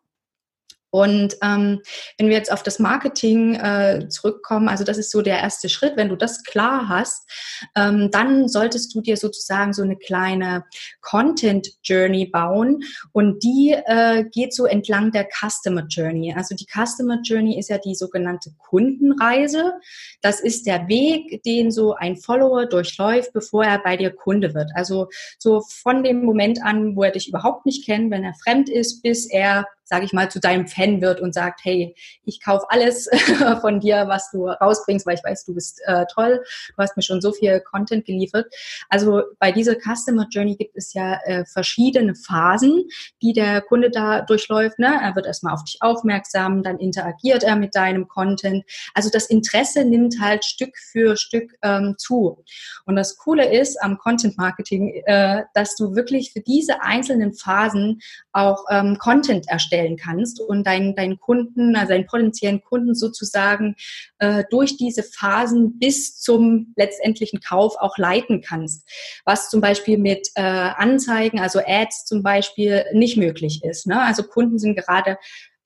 [0.90, 1.80] Und ähm,
[2.18, 5.96] wenn wir jetzt auf das Marketing äh, zurückkommen, also das ist so der erste Schritt,
[5.96, 7.30] wenn du das klar hast,
[7.76, 10.64] ähm, dann solltest du dir sozusagen so eine kleine
[11.00, 12.80] Content Journey bauen
[13.12, 16.34] und die äh, geht so entlang der Customer Journey.
[16.36, 19.74] Also die Customer Journey ist ja die sogenannte Kundenreise.
[20.22, 24.70] Das ist der Weg, den so ein Follower durchläuft, bevor er bei dir Kunde wird.
[24.74, 28.68] Also so von dem Moment an, wo er dich überhaupt nicht kennt, wenn er fremd
[28.68, 32.64] ist, bis er sage ich mal, zu deinem Fan wird und sagt, hey, ich kaufe
[32.68, 33.10] alles
[33.60, 37.02] von dir, was du rausbringst, weil ich weiß, du bist äh, toll, du hast mir
[37.02, 38.46] schon so viel Content geliefert.
[38.88, 42.88] Also bei dieser Customer Journey gibt es ja äh, verschiedene Phasen,
[43.20, 44.78] die der Kunde da durchläuft.
[44.78, 44.98] Ne?
[45.02, 48.64] Er wird erstmal auf dich aufmerksam, dann interagiert er mit deinem Content.
[48.94, 52.44] Also das Interesse nimmt halt Stück für Stück ähm, zu.
[52.86, 58.00] Und das Coole ist am Content Marketing, äh, dass du wirklich für diese einzelnen Phasen
[58.32, 59.46] auch ähm, Content
[59.80, 63.76] erstellen kannst und deinen, deinen Kunden, also deinen potenziellen Kunden sozusagen
[64.18, 68.88] äh, durch diese Phasen bis zum letztendlichen Kauf auch leiten kannst.
[69.24, 73.86] Was zum Beispiel mit äh, Anzeigen, also Ads zum Beispiel, nicht möglich ist.
[73.86, 74.00] Ne?
[74.00, 75.16] Also Kunden sind gerade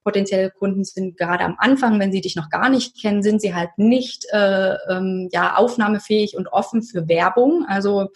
[0.05, 3.55] potenzielle Kunden sind gerade am Anfang, wenn sie dich noch gar nicht kennen, sind sie
[3.55, 7.65] halt nicht äh, ähm, ja aufnahmefähig und offen für Werbung.
[7.67, 8.11] Also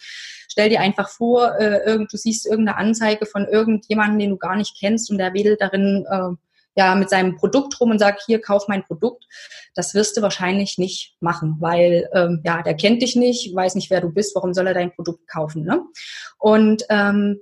[0.47, 4.77] stell dir einfach vor, äh, du siehst irgendeine Anzeige von irgendjemandem, den du gar nicht
[4.79, 6.35] kennst und der wedelt darin äh,
[6.75, 9.25] ja mit seinem Produkt rum und sagt, hier, kauf mein Produkt.
[9.75, 13.89] Das wirst du wahrscheinlich nicht machen, weil ähm, ja, der kennt dich nicht, weiß nicht,
[13.89, 15.63] wer du bist, warum soll er dein Produkt kaufen?
[15.63, 15.83] Ne?
[16.37, 17.41] Und ähm,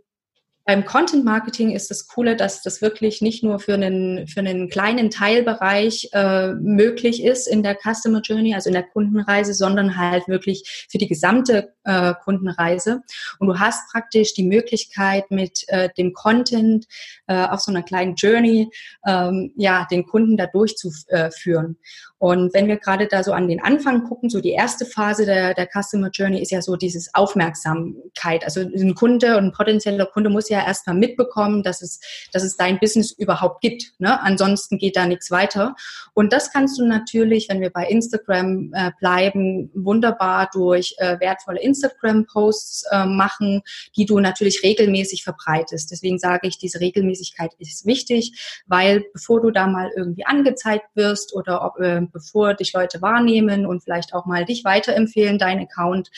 [0.67, 4.69] beim Content Marketing ist das Coole, dass das wirklich nicht nur für einen, für einen
[4.69, 10.27] kleinen Teilbereich äh, möglich ist in der Customer Journey, also in der Kundenreise, sondern halt
[10.27, 13.01] wirklich für die gesamte äh, Kundenreise.
[13.39, 16.86] Und du hast praktisch die Möglichkeit, mit äh, dem Content
[17.27, 18.69] äh, auf so einer kleinen Journey
[19.06, 21.77] ähm, ja, den Kunden da durchzuführen.
[22.19, 25.53] Und wenn wir gerade da so an den Anfang gucken, so die erste Phase der,
[25.53, 28.43] der Customer Journey ist ja so dieses Aufmerksamkeit.
[28.43, 31.99] Also ein Kunde und ein potenzieller Kunde muss ja erstmal mitbekommen, dass es,
[32.32, 33.93] dass es dein Business überhaupt gibt.
[33.99, 34.19] Ne?
[34.19, 35.75] Ansonsten geht da nichts weiter.
[36.15, 41.62] Und das kannst du natürlich, wenn wir bei Instagram äh, bleiben, wunderbar durch äh, wertvolle
[41.62, 43.62] Instagram-Posts äh, machen,
[43.95, 45.91] die du natürlich regelmäßig verbreitest.
[45.91, 51.36] Deswegen sage ich, diese Regelmäßigkeit ist wichtig, weil bevor du da mal irgendwie angezeigt wirst
[51.36, 56.10] oder ob, äh, bevor dich Leute wahrnehmen und vielleicht auch mal dich weiterempfehlen, dein Account.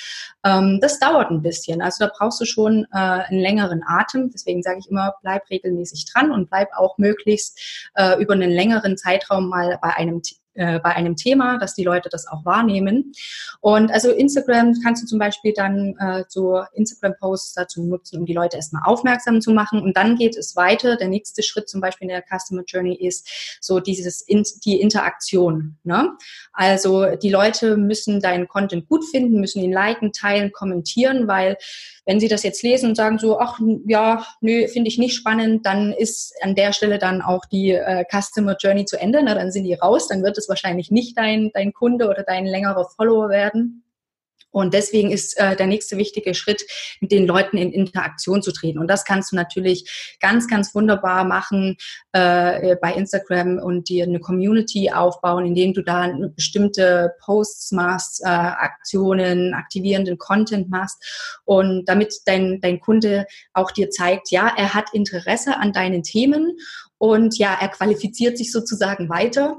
[0.43, 1.81] Ähm, das dauert ein bisschen.
[1.81, 4.29] Also da brauchst du schon äh, einen längeren Atem.
[4.31, 8.97] Deswegen sage ich immer, bleib regelmäßig dran und bleib auch möglichst äh, über einen längeren
[8.97, 10.21] Zeitraum mal bei einem
[10.59, 13.13] äh, bei einem Thema, dass die Leute das auch wahrnehmen.
[13.61, 18.33] Und also Instagram kannst du zum Beispiel dann äh, so Instagram-Posts dazu nutzen, um die
[18.33, 19.81] Leute erstmal aufmerksam zu machen.
[19.81, 20.97] Und dann geht es weiter.
[20.97, 25.77] Der nächste Schritt zum Beispiel in der Customer Journey ist so dieses die Interaktion.
[25.83, 26.11] Ne?
[26.51, 31.57] Also die Leute müssen deinen Content gut finden, müssen ihn liken, teilen, kommentieren, weil
[32.09, 35.67] wenn Sie das jetzt lesen und sagen so, ach ja, nö, finde ich nicht spannend,
[35.67, 39.21] dann ist an der Stelle dann auch die äh, Customer Journey zu Ende.
[39.23, 42.45] Na, dann sind die raus, dann wird es wahrscheinlich nicht dein, dein Kunde oder dein
[42.45, 43.83] längerer Follower werden.
[44.51, 46.63] Und deswegen ist äh, der nächste wichtige Schritt,
[47.01, 48.79] mit den Leuten in Interaktion zu treten.
[48.79, 51.77] Und das kannst du natürlich ganz, ganz wunderbar machen
[52.13, 58.27] äh, bei Instagram und dir eine Community aufbauen, indem du da bestimmte Posts machst, äh,
[58.27, 64.93] Aktionen, aktivierenden Content machst und damit dein, dein Kunde auch dir zeigt, ja, er hat
[64.93, 66.57] Interesse an deinen Themen
[66.99, 69.57] und ja, er qualifiziert sich sozusagen weiter.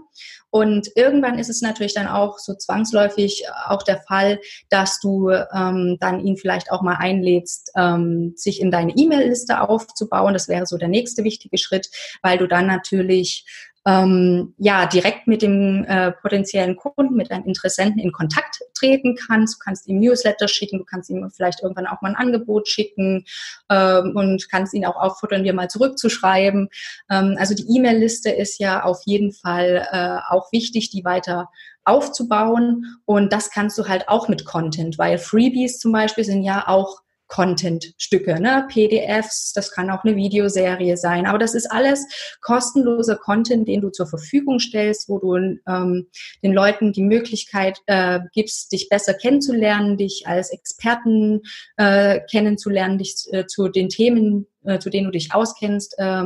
[0.51, 5.31] Und irgendwann ist es natürlich dann auch so zwangsläufig äh, auch der Fall, dass du
[5.31, 10.35] ähm, dann ihn vielleicht auch mal einlädst, ähm, sich in deine E-Mail-Liste aufzubauen.
[10.35, 11.89] Das wäre so der nächste wichtige Schritt,
[12.23, 13.47] weil du dann natürlich
[13.87, 19.55] ähm, ja direkt mit dem äh, potenziellen Kunden, mit deinem Interessenten in Kontakt treten kannst.
[19.55, 23.25] Du kannst ihm Newsletter schicken, du kannst ihm vielleicht irgendwann auch mal ein Angebot schicken
[23.71, 26.69] ähm, und kannst ihn auch auffordern, dir mal zurückzuschreiben.
[27.11, 31.49] Ähm, also die E-Mail-Liste ist ja auf jeden Fall äh, auch wichtig, die weiter
[31.85, 33.01] aufzubauen.
[33.07, 37.01] Und das kannst du halt auch mit Content, weil Freebies zum Beispiel sind ja auch
[37.31, 38.67] Content-Stücke, ne?
[38.69, 42.05] PDFs, das kann auch eine Videoserie sein, aber das ist alles
[42.41, 46.09] kostenloser Content, den du zur Verfügung stellst, wo du ähm,
[46.43, 51.43] den Leuten die Möglichkeit äh, gibst, dich besser kennenzulernen, dich als Experten
[51.77, 56.25] äh, kennenzulernen, dich äh, zu den Themen, äh, zu denen du dich auskennst, äh,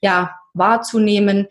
[0.00, 1.46] ja, wahrzunehmen.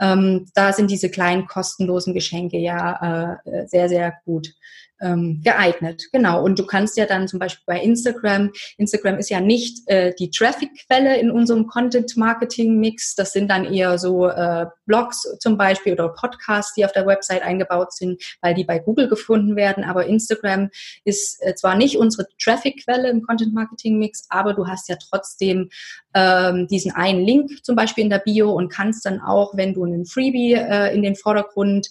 [0.00, 4.52] Ähm, da sind diese kleinen kostenlosen Geschenke ja äh, sehr, sehr gut
[5.00, 6.08] ähm, geeignet.
[6.12, 6.42] Genau.
[6.42, 10.30] Und du kannst ja dann zum Beispiel bei Instagram, Instagram ist ja nicht äh, die
[10.30, 13.14] Traffic-Quelle in unserem Content-Marketing-Mix.
[13.14, 17.42] Das sind dann eher so äh, Blogs zum Beispiel oder Podcasts, die auf der Website
[17.42, 19.84] eingebaut sind, weil die bei Google gefunden werden.
[19.84, 20.70] Aber Instagram
[21.04, 25.70] ist äh, zwar nicht unsere Traffic-Quelle im Content-Marketing-Mix, aber du hast ja trotzdem
[26.14, 29.84] ähm, diesen einen Link zum Beispiel in der Bio und kannst dann auch, wenn du
[29.84, 31.88] einen Freebie äh, in den Vordergrund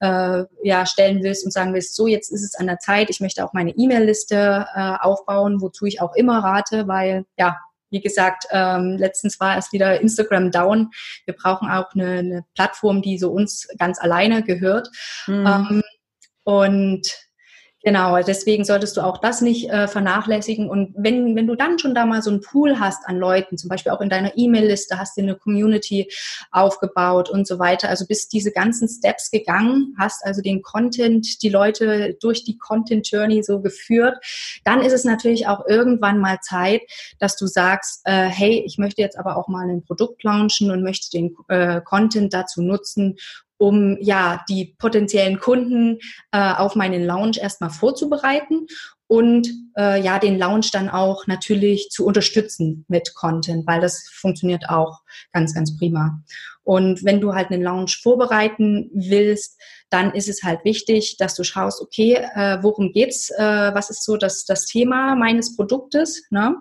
[0.00, 3.20] äh, ja, stellen willst und sagen willst, so jetzt ist es an der Zeit, ich
[3.20, 7.56] möchte auch meine E-Mail-Liste äh, aufbauen, wozu ich auch immer rate, weil ja,
[7.90, 10.90] wie gesagt, ähm, letztens war erst wieder Instagram down.
[11.26, 14.88] Wir brauchen auch eine, eine Plattform, die so uns ganz alleine gehört.
[15.26, 15.46] Mhm.
[15.46, 15.82] Ähm,
[16.44, 17.06] und
[17.84, 20.70] Genau, deswegen solltest du auch das nicht äh, vernachlässigen.
[20.70, 23.68] Und wenn, wenn du dann schon da mal so einen Pool hast an Leuten, zum
[23.68, 26.08] Beispiel auch in deiner E-Mail-Liste, hast du eine Community
[26.52, 31.48] aufgebaut und so weiter, also bist diese ganzen Steps gegangen, hast also den Content, die
[31.48, 34.16] Leute durch die Content-Journey so geführt,
[34.64, 36.82] dann ist es natürlich auch irgendwann mal Zeit,
[37.18, 40.84] dass du sagst, äh, hey, ich möchte jetzt aber auch mal ein Produkt launchen und
[40.84, 43.16] möchte den äh, Content dazu nutzen,
[43.62, 46.00] um ja die potenziellen Kunden
[46.32, 48.66] äh, auf meinen Launch erstmal vorzubereiten
[49.06, 49.48] und
[49.78, 55.02] äh, ja den Launch dann auch natürlich zu unterstützen mit Content, weil das funktioniert auch
[55.32, 56.20] ganz ganz prima.
[56.64, 59.60] Und wenn du halt einen Launch vorbereiten willst,
[59.92, 64.04] dann ist es halt wichtig, dass du schaust, okay, äh, worum geht's, äh, was ist
[64.04, 66.56] so das das Thema meines Produktes, ne?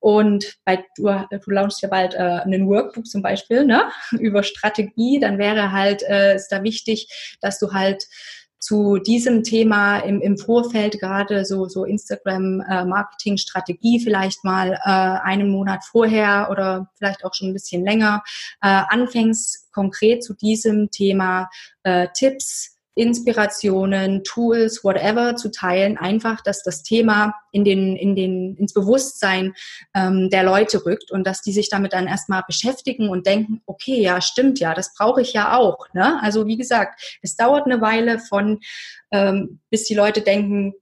[0.00, 5.18] Und bei, du, du launchst ja bald äh, einen Workbook zum Beispiel ne, über Strategie,
[5.18, 7.08] dann wäre halt, äh, ist da wichtig,
[7.40, 8.04] dass du halt
[8.58, 15.50] zu diesem Thema im, im Vorfeld gerade so, so Instagram-Marketing-Strategie äh, vielleicht mal äh, einen
[15.50, 18.24] Monat vorher oder vielleicht auch schon ein bisschen länger
[18.60, 21.48] äh, anfängst, konkret zu diesem Thema
[21.84, 28.56] äh, Tipps, Inspirationen, Tools, whatever zu teilen, einfach, dass das Thema in den, in den,
[28.56, 29.54] ins Bewusstsein
[29.94, 34.00] ähm, der Leute rückt und dass die sich damit dann erstmal beschäftigen und denken, okay,
[34.00, 35.86] ja, stimmt ja, das brauche ich ja auch.
[35.94, 36.20] Ne?
[36.22, 38.58] Also wie gesagt, es dauert eine Weile von,
[39.12, 40.74] ähm, bis die Leute denken,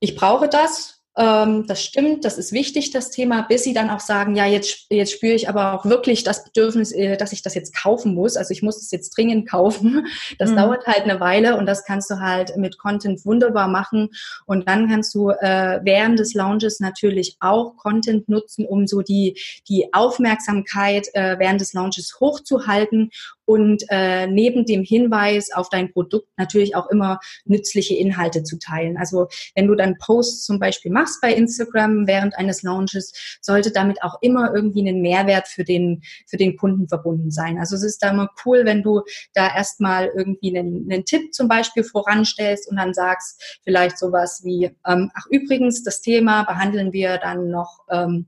[0.00, 3.98] ich brauche das, ähm, das stimmt, das ist wichtig, das Thema, bis sie dann auch
[3.98, 7.56] sagen, ja, jetzt, jetzt spüre ich aber auch wirklich das Bedürfnis, äh, dass ich das
[7.56, 8.36] jetzt kaufen muss.
[8.36, 10.06] Also ich muss es jetzt dringend kaufen.
[10.38, 10.56] Das mhm.
[10.56, 14.10] dauert halt eine Weile und das kannst du halt mit Content wunderbar machen.
[14.46, 19.40] Und dann kannst du äh, während des Launches natürlich auch Content nutzen, um so die,
[19.68, 23.10] die Aufmerksamkeit äh, während des Launches hochzuhalten
[23.48, 28.98] und äh, neben dem Hinweis auf dein Produkt natürlich auch immer nützliche Inhalte zu teilen.
[28.98, 34.02] Also wenn du dann Posts zum Beispiel machst bei Instagram während eines Launches, sollte damit
[34.02, 37.58] auch immer irgendwie ein Mehrwert für den, für den Kunden verbunden sein.
[37.58, 39.00] Also es ist da immer cool, wenn du
[39.32, 44.76] da erstmal irgendwie einen, einen Tipp zum Beispiel voranstellst und dann sagst vielleicht sowas wie,
[44.86, 48.26] ähm, ach übrigens, das Thema behandeln wir dann noch ähm,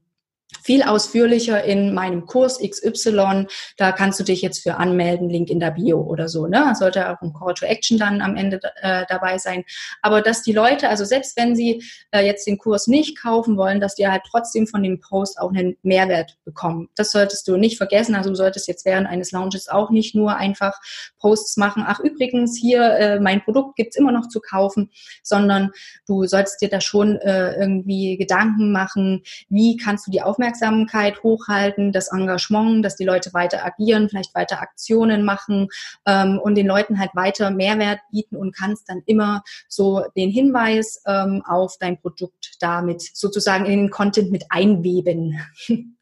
[0.62, 3.46] viel ausführlicher in meinem Kurs XY.
[3.76, 6.46] Da kannst du dich jetzt für anmelden, Link in der Bio oder so.
[6.46, 6.74] Ne?
[6.78, 9.64] Sollte auch ein Call to Action dann am Ende äh, dabei sein.
[10.02, 13.80] Aber dass die Leute, also selbst wenn sie äh, jetzt den Kurs nicht kaufen wollen,
[13.80, 16.88] dass die halt trotzdem von dem Post auch einen Mehrwert bekommen.
[16.96, 18.14] Das solltest du nicht vergessen.
[18.14, 20.78] Also du solltest jetzt während eines Launches auch nicht nur einfach
[21.18, 21.84] Posts machen.
[21.86, 24.90] Ach übrigens, hier äh, mein Produkt gibt's immer noch zu kaufen,
[25.22, 25.70] sondern
[26.06, 31.22] du solltest dir da schon äh, irgendwie Gedanken machen, wie kannst du die Aufmerksamkeit Aufmerksamkeit
[31.22, 35.68] hochhalten, das Engagement, dass die Leute weiter agieren, vielleicht weiter Aktionen machen
[36.06, 41.02] ähm, und den Leuten halt weiter Mehrwert bieten und kannst dann immer so den Hinweis
[41.06, 45.38] ähm, auf dein Produkt damit sozusagen in den Content mit einweben.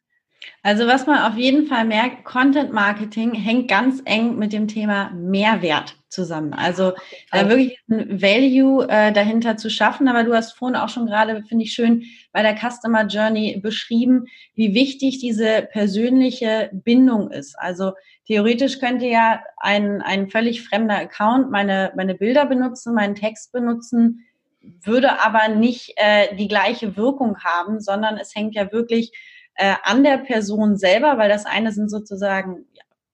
[0.63, 5.11] Also was man auf jeden Fall merkt, Content Marketing hängt ganz eng mit dem Thema
[5.11, 6.55] Mehrwert zusammen.
[6.55, 6.93] Also
[7.31, 10.09] da wirklich ein Value äh, dahinter zu schaffen.
[10.09, 14.27] Aber du hast vorhin auch schon gerade, finde ich schön, bei der Customer Journey beschrieben,
[14.55, 17.59] wie wichtig diese persönliche Bindung ist.
[17.59, 17.93] Also
[18.27, 24.25] theoretisch könnte ja ein, ein völlig fremder Account meine, meine Bilder benutzen, meinen Text benutzen,
[24.61, 29.13] würde aber nicht äh, die gleiche Wirkung haben, sondern es hängt ja wirklich
[29.55, 32.67] äh, an der Person selber, weil das eine sind sozusagen,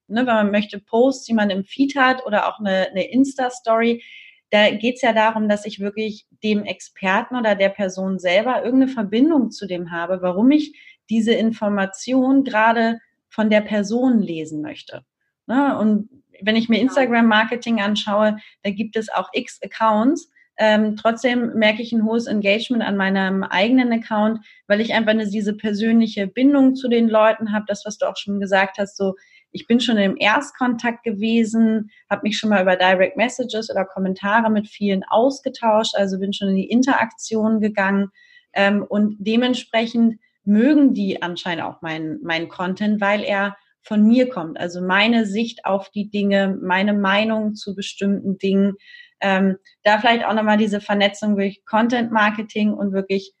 [0.07, 4.03] ne, wenn man möchte, Posts, die man im Feed hat oder auch eine, eine Insta-Story.
[4.51, 8.91] Da geht es ja darum, dass ich wirklich dem Experten oder der Person selber irgendeine
[8.91, 10.77] Verbindung zu dem habe, warum ich
[11.09, 15.03] diese Information gerade von der Person lesen möchte.
[15.47, 15.77] Ne?
[15.77, 16.09] Und
[16.41, 16.79] wenn ich mir.
[16.79, 22.83] Instagram-Marketing anschaue, da gibt es auch x Accounts, ähm, trotzdem merke ich ein hohes Engagement
[22.83, 27.65] an meinem eigenen Account, weil ich einfach eine, diese persönliche Bindung zu den Leuten habe.
[27.67, 29.15] Das, was du auch schon gesagt hast, so
[29.55, 34.51] ich bin schon im Erstkontakt gewesen, habe mich schon mal über Direct Messages oder Kommentare
[34.51, 38.09] mit vielen ausgetauscht, also bin schon in die Interaktion gegangen
[38.53, 44.59] ähm, und dementsprechend mögen die anscheinend auch meinen mein Content, weil er von mir kommt.
[44.59, 48.73] Also meine Sicht auf die Dinge, meine Meinung zu bestimmten Dingen
[49.21, 53.33] ähm, da vielleicht auch nochmal diese Vernetzung durch Content Marketing und wirklich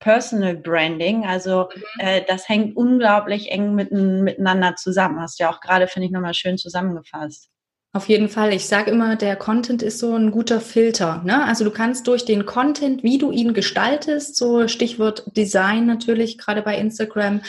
[0.00, 1.24] Personal Branding.
[1.24, 1.82] Also mhm.
[1.98, 5.20] äh, das hängt unglaublich eng mit, miteinander zusammen.
[5.20, 7.50] Hast du ja auch gerade, finde ich, nochmal schön zusammengefasst.
[7.92, 8.52] Auf jeden Fall.
[8.52, 11.22] Ich sage immer, der Content ist so ein guter Filter.
[11.24, 11.44] Ne?
[11.44, 16.62] Also du kannst durch den Content, wie du ihn gestaltest, so Stichwort Design natürlich, gerade
[16.62, 17.40] bei Instagram,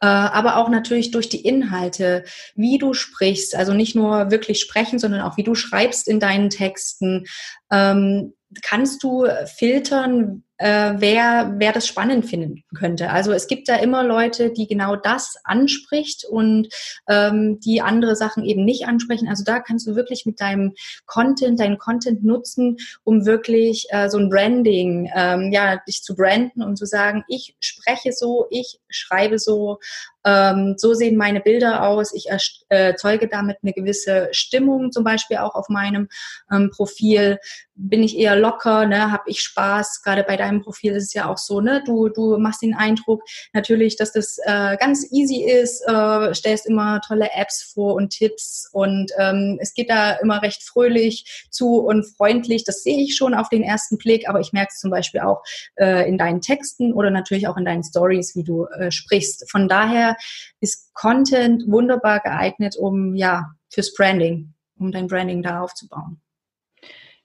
[0.00, 2.24] äh, aber auch natürlich durch die Inhalte,
[2.56, 6.50] wie du sprichst, also nicht nur wirklich sprechen, sondern auch wie du schreibst in deinen
[6.50, 7.26] Texten,
[7.70, 13.10] ähm, kannst du filtern, äh, wer, wer das spannend finden könnte.
[13.10, 16.68] Also es gibt da immer Leute, die genau das anspricht und
[17.08, 19.28] ähm, die andere Sachen eben nicht ansprechen.
[19.28, 20.74] Also da kannst du wirklich mit deinem
[21.06, 26.62] Content, deinen Content nutzen, um wirklich äh, so ein Branding, ähm, ja, dich zu branden
[26.62, 29.78] und zu sagen, ich spreche so, ich schreibe so,
[30.24, 32.14] ähm, so sehen meine Bilder aus.
[32.14, 32.26] Ich
[32.68, 36.08] erzeuge damit eine gewisse Stimmung, zum Beispiel auch auf meinem
[36.50, 37.38] ähm, Profil.
[37.74, 39.10] Bin ich eher locker, ne?
[39.10, 40.02] habe ich Spaß.
[40.02, 41.82] Gerade bei deinem Profil ist es ja auch so, ne?
[41.84, 43.22] du, du machst den Eindruck
[43.52, 48.68] natürlich, dass das äh, ganz easy ist, äh, stellst immer tolle Apps vor und Tipps
[48.72, 52.64] und ähm, es geht da immer recht fröhlich zu und freundlich.
[52.64, 55.42] Das sehe ich schon auf den ersten Blick, aber ich merke es zum Beispiel auch
[55.76, 59.50] äh, in deinen Texten oder natürlich auch in deinen Stories, wie du äh, sprichst.
[59.50, 60.16] Von daher
[60.60, 66.20] ist Content wunderbar geeignet, um ja fürs Branding, um dein Branding da aufzubauen.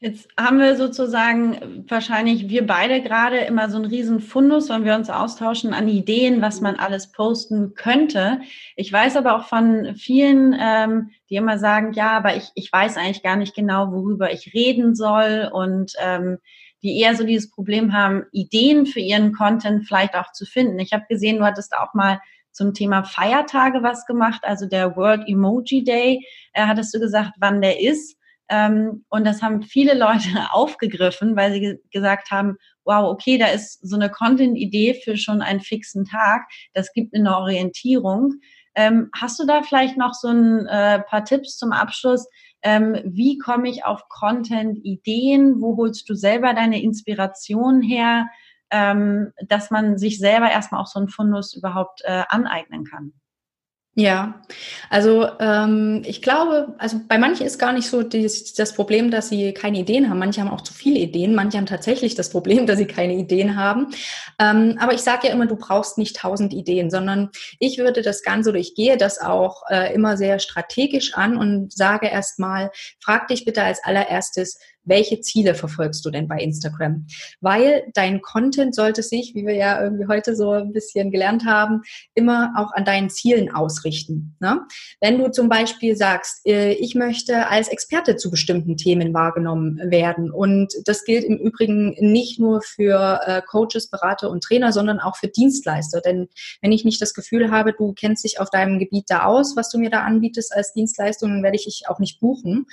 [0.02, 4.96] Jetzt haben wir sozusagen wahrscheinlich wir beide gerade immer so einen riesen Fundus, wenn wir
[4.96, 8.40] uns austauschen an Ideen, was man alles posten könnte.
[8.78, 12.96] Ich weiß aber auch von vielen, ähm, die immer sagen, ja, aber ich, ich weiß
[12.96, 16.38] eigentlich gar nicht genau, worüber ich reden soll und ähm,
[16.82, 20.80] die eher so dieses Problem haben, Ideen für ihren Content vielleicht auch zu finden.
[20.80, 22.22] Ich habe gesehen, du hattest auch mal
[22.54, 27.60] zum Thema Feiertage was gemacht, also der World Emoji Day, äh, hattest du gesagt, wann
[27.60, 28.16] der ist.
[28.50, 33.48] Ähm, und das haben viele Leute aufgegriffen, weil sie ge gesagt haben, wow, okay, da
[33.48, 36.48] ist so eine Content-Idee für schon einen fixen Tag.
[36.74, 38.34] Das gibt eine Orientierung.
[38.76, 42.28] Ähm, hast du da vielleicht noch so ein äh, paar Tipps zum Abschluss?
[42.62, 45.62] Ähm, wie komme ich auf Content-Ideen?
[45.62, 48.28] Wo holst du selber deine Inspiration her?
[48.72, 53.14] dass man sich selber erstmal auch so einen Fundus überhaupt äh, aneignen kann.
[54.00, 54.42] Ja,
[54.90, 59.28] also ähm, ich glaube, also bei manchen ist gar nicht so das, das Problem, dass
[59.28, 60.20] sie keine Ideen haben.
[60.20, 61.36] Manche haben auch zu viele Ideen.
[61.36, 63.88] Manche haben tatsächlich das Problem, dass sie keine Ideen haben.
[64.40, 67.30] Ähm, aber ich sage ja immer, du brauchst nicht tausend Ideen, sondern
[67.60, 71.74] ich würde das Ganze oder ich gehe das auch äh, immer sehr strategisch an und
[71.74, 72.72] sage erstmal,
[73.04, 74.60] frag dich bitte als allererstes,
[74.90, 77.06] welche Ziele verfolgst du denn bei Instagram?
[77.40, 81.84] Weil dein Content sollte sich, wie wir ja irgendwie heute so ein bisschen gelernt haben,
[82.14, 84.36] immer auch an deinen Zielen ausrichten.
[84.40, 84.62] Ne?
[85.00, 90.32] Wenn du zum Beispiel sagst, äh, ich möchte als Experte zu bestimmten Themen wahrgenommen werden
[90.32, 95.16] und das gilt im Übrigen nicht nur für äh, Coaches, Berater und Trainer, sondern auch
[95.16, 96.02] für Dienstleister.
[96.02, 96.28] Denn
[96.62, 99.70] wenn ich nicht das Gefühl habe, du kennst dich auf deinem Gebiet da aus, was
[99.70, 102.66] du mir da anbietest als Dienstleistung, dann werde ich dich auch nicht buchen.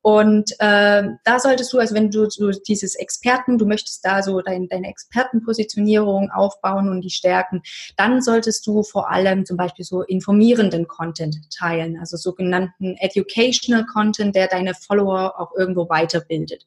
[0.00, 4.40] Und äh, da solltest du, also wenn du so dieses Experten, du möchtest da so
[4.40, 7.62] dein, deine Expertenpositionierung aufbauen und die stärken,
[7.96, 14.36] dann solltest du vor allem zum Beispiel so informierenden Content teilen, also sogenannten Educational Content,
[14.36, 16.66] der deine Follower auch irgendwo weiterbildet.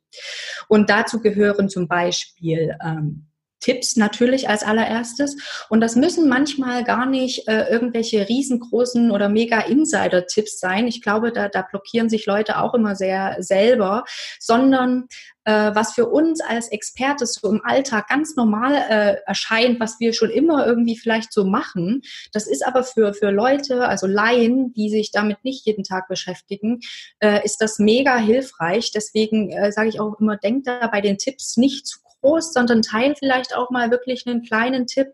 [0.68, 3.31] Und dazu gehören zum Beispiel ähm,
[3.62, 5.38] Tipps natürlich als allererstes.
[5.70, 10.88] Und das müssen manchmal gar nicht äh, irgendwelche riesengroßen oder mega Insider-Tipps sein.
[10.88, 14.04] Ich glaube, da, da blockieren sich Leute auch immer sehr selber,
[14.40, 15.08] sondern
[15.46, 20.14] äh, was für uns als Experte so im Alltag ganz normal äh, erscheint, was wir
[20.14, 22.02] schon immer irgendwie vielleicht so machen.
[22.32, 26.82] Das ist aber für, für Leute, also Laien, die sich damit nicht jeden Tag beschäftigen,
[27.20, 28.92] äh, ist das mega hilfreich.
[28.92, 32.82] Deswegen äh, sage ich auch immer, denkt da bei den Tipps nicht zu groß, sondern
[32.82, 35.08] teil vielleicht auch mal wirklich einen kleinen Tipp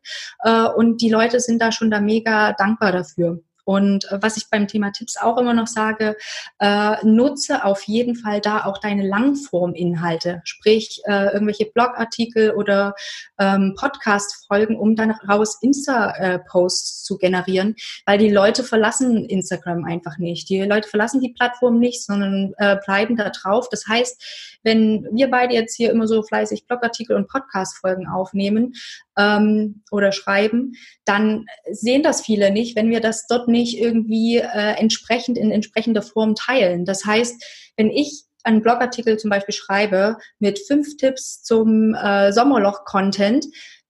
[0.44, 3.40] äh, und die Leute sind da schon da mega dankbar dafür.
[3.68, 6.16] Und äh, was ich beim Thema Tipps auch immer noch sage,
[6.60, 12.96] äh, nutze auf jeden Fall da auch deine Langform-Inhalte, sprich äh, irgendwelche Blogartikel oder
[13.38, 20.48] ähm, Podcast-Folgen, um dann raus Insta-Posts zu generieren, weil die Leute verlassen Instagram einfach nicht.
[20.48, 23.68] Die Leute verlassen die Plattform nicht, sondern äh, bleiben da drauf.
[23.70, 28.76] Das heißt, wenn wir beide jetzt hier immer so fleißig Blogartikel und Podcast-Folgen aufnehmen,
[29.18, 30.74] ähm, oder schreiben,
[31.06, 36.02] dann sehen das viele nicht, wenn wir das dort nicht irgendwie äh, entsprechend in entsprechender
[36.02, 36.86] Form teilen.
[36.86, 37.44] Das heißt,
[37.78, 43.46] wenn ich einen Blogartikel zum Beispiel schreibe mit fünf Tipps zum äh, Sommerloch-Content,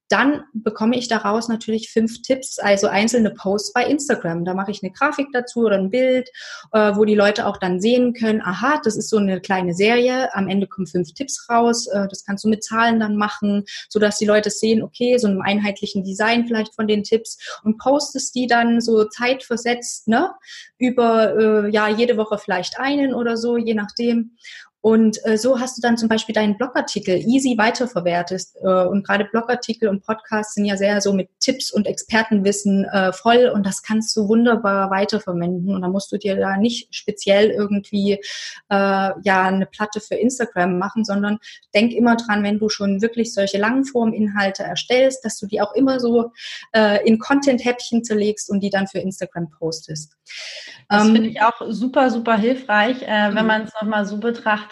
[0.08, 4.44] dann bekomme ich daraus natürlich fünf Tipps, also einzelne Posts bei Instagram.
[4.44, 6.30] Da mache ich eine Grafik dazu oder ein Bild,
[6.72, 10.34] äh, wo die Leute auch dann sehen können, aha, das ist so eine kleine Serie,
[10.34, 14.18] am Ende kommen fünf Tipps raus, äh, das kannst du mit Zahlen dann machen, sodass
[14.18, 18.46] die Leute sehen, okay, so einem einheitlichen Design vielleicht von den Tipps und postest die
[18.46, 20.30] dann so zeitversetzt, ne,
[20.78, 24.36] über äh, ja jede Woche vielleicht einen oder so, je nachdem.
[24.80, 28.42] Und äh, so hast du dann zum Beispiel deinen Blogartikel easy weiterverwertet.
[28.62, 33.12] Äh, und gerade Blogartikel und Podcasts sind ja sehr so mit Tipps und Expertenwissen äh,
[33.12, 35.74] voll und das kannst du wunderbar weiterverwenden.
[35.74, 38.20] Und da musst du dir da nicht speziell irgendwie äh,
[38.68, 41.38] ja eine Platte für Instagram machen, sondern
[41.74, 45.98] denk immer dran, wenn du schon wirklich solche Langform-Inhalte erstellst, dass du die auch immer
[45.98, 46.30] so
[46.72, 50.16] äh, in Content-Häppchen zerlegst und die dann für Instagram postest.
[50.88, 53.46] Das ähm, finde ich auch super, super hilfreich, äh, wenn mhm.
[53.46, 54.67] man es nochmal so betrachtet,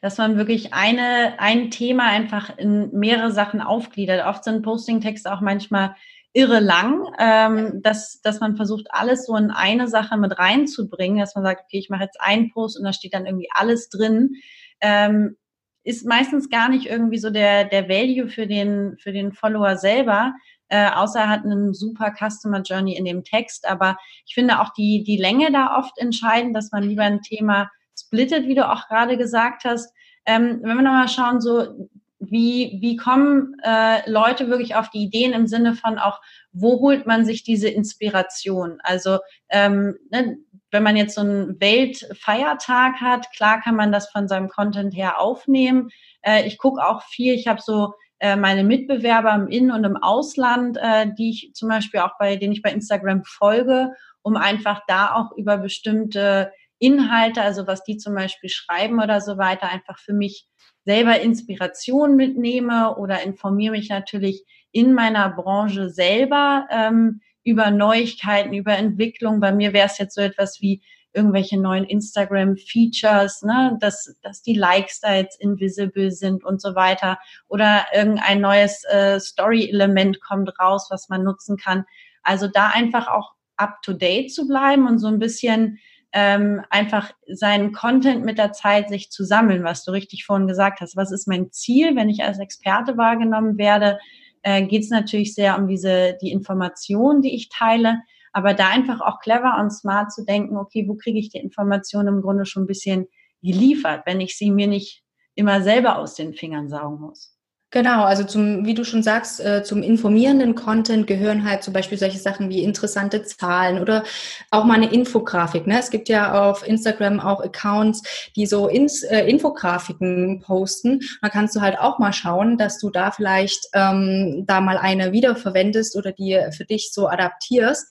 [0.00, 4.26] dass man wirklich eine, ein Thema einfach in mehrere Sachen aufgliedert.
[4.26, 5.94] Oft sind Posting-Texte auch manchmal
[6.32, 11.34] irre lang, ähm, dass, dass man versucht, alles so in eine Sache mit reinzubringen, dass
[11.34, 14.36] man sagt, okay, ich mache jetzt einen Post und da steht dann irgendwie alles drin.
[14.80, 15.36] Ähm,
[15.82, 20.34] ist meistens gar nicht irgendwie so der, der Value für den, für den Follower selber,
[20.68, 23.68] äh, außer er hat einen super Customer Journey in dem Text.
[23.68, 27.70] Aber ich finde auch die, die Länge da oft entscheidend, dass man lieber ein Thema
[28.00, 29.92] splittet, wie du auch gerade gesagt hast.
[30.26, 31.88] Ähm, wenn wir nochmal schauen, so
[32.20, 36.20] wie, wie kommen äh, Leute wirklich auf die Ideen im Sinne von auch,
[36.52, 38.78] wo holt man sich diese Inspiration?
[38.82, 40.36] Also ähm, ne,
[40.70, 45.18] wenn man jetzt so einen Weltfeiertag hat, klar kann man das von seinem Content her
[45.18, 45.88] aufnehmen.
[46.22, 49.96] Äh, ich gucke auch viel, ich habe so äh, meine Mitbewerber im In- und im
[49.96, 53.92] Ausland, äh, die ich zum Beispiel auch bei, denen ich bei Instagram folge,
[54.22, 59.38] um einfach da auch über bestimmte Inhalte, also was die zum Beispiel schreiben oder so
[59.38, 60.48] weiter, einfach für mich
[60.84, 68.76] selber Inspiration mitnehme oder informiere mich natürlich in meiner Branche selber ähm, über Neuigkeiten, über
[68.76, 69.40] Entwicklung.
[69.40, 74.54] Bei mir wäre es jetzt so etwas wie irgendwelche neuen Instagram-Features, ne, dass, dass die
[74.54, 77.18] Likes da jetzt invisible sind und so weiter.
[77.48, 81.84] Oder irgendein neues äh, Story-Element kommt raus, was man nutzen kann.
[82.22, 85.78] Also da einfach auch up-to-date zu bleiben und so ein bisschen
[86.12, 90.80] ähm, einfach seinen Content mit der Zeit sich zu sammeln, was du richtig vorhin gesagt
[90.80, 90.96] hast.
[90.96, 93.98] Was ist mein Ziel, wenn ich als Experte wahrgenommen werde?
[94.42, 98.00] Äh, Geht es natürlich sehr um diese die Informationen, die ich teile,
[98.32, 102.08] aber da einfach auch clever und smart zu denken, okay, wo kriege ich die Informationen
[102.08, 103.06] im Grunde schon ein bisschen
[103.42, 105.02] geliefert, wenn ich sie mir nicht
[105.34, 107.29] immer selber aus den Fingern saugen muss.
[107.72, 111.98] Genau, also zum, wie du schon sagst, äh, zum informierenden Content gehören halt zum Beispiel
[111.98, 114.02] solche Sachen wie interessante Zahlen oder
[114.50, 115.68] auch mal eine Infografik.
[115.68, 115.78] Ne?
[115.78, 118.02] Es gibt ja auf Instagram auch Accounts,
[118.34, 120.98] die so ins, äh, Infografiken posten.
[121.22, 125.12] Da kannst du halt auch mal schauen, dass du da vielleicht ähm, da mal eine
[125.12, 127.86] wiederverwendest oder die für dich so adaptierst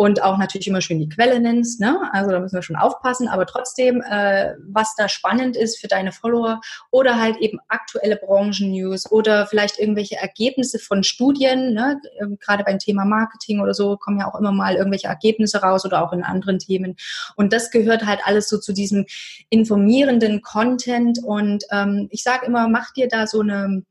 [0.00, 1.78] und auch natürlich immer schön die Quelle nennst.
[1.78, 2.08] Ne?
[2.12, 6.10] Also da müssen wir schon aufpassen, aber trotzdem, äh, was da spannend ist für deine
[6.10, 12.00] Follower oder halt eben aktuelle Branchen-News oder vielleicht irgendwelche Ergebnisse von Studien, ne?
[12.18, 15.84] Ähm, gerade beim Thema Marketing oder so kommen ja auch immer mal irgendwelche Ergebnisse raus
[15.84, 16.96] oder auch in anderen Themen.
[17.36, 19.04] Und das gehört halt alles so zu diesem
[19.50, 21.18] informierenden Content.
[21.22, 23.82] Und ähm, ich sage immer, mach dir da so eine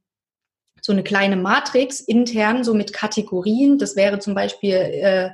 [0.82, 3.77] so eine kleine Matrix intern, so mit Kategorien.
[3.77, 5.30] Das wäre zum Beispiel äh,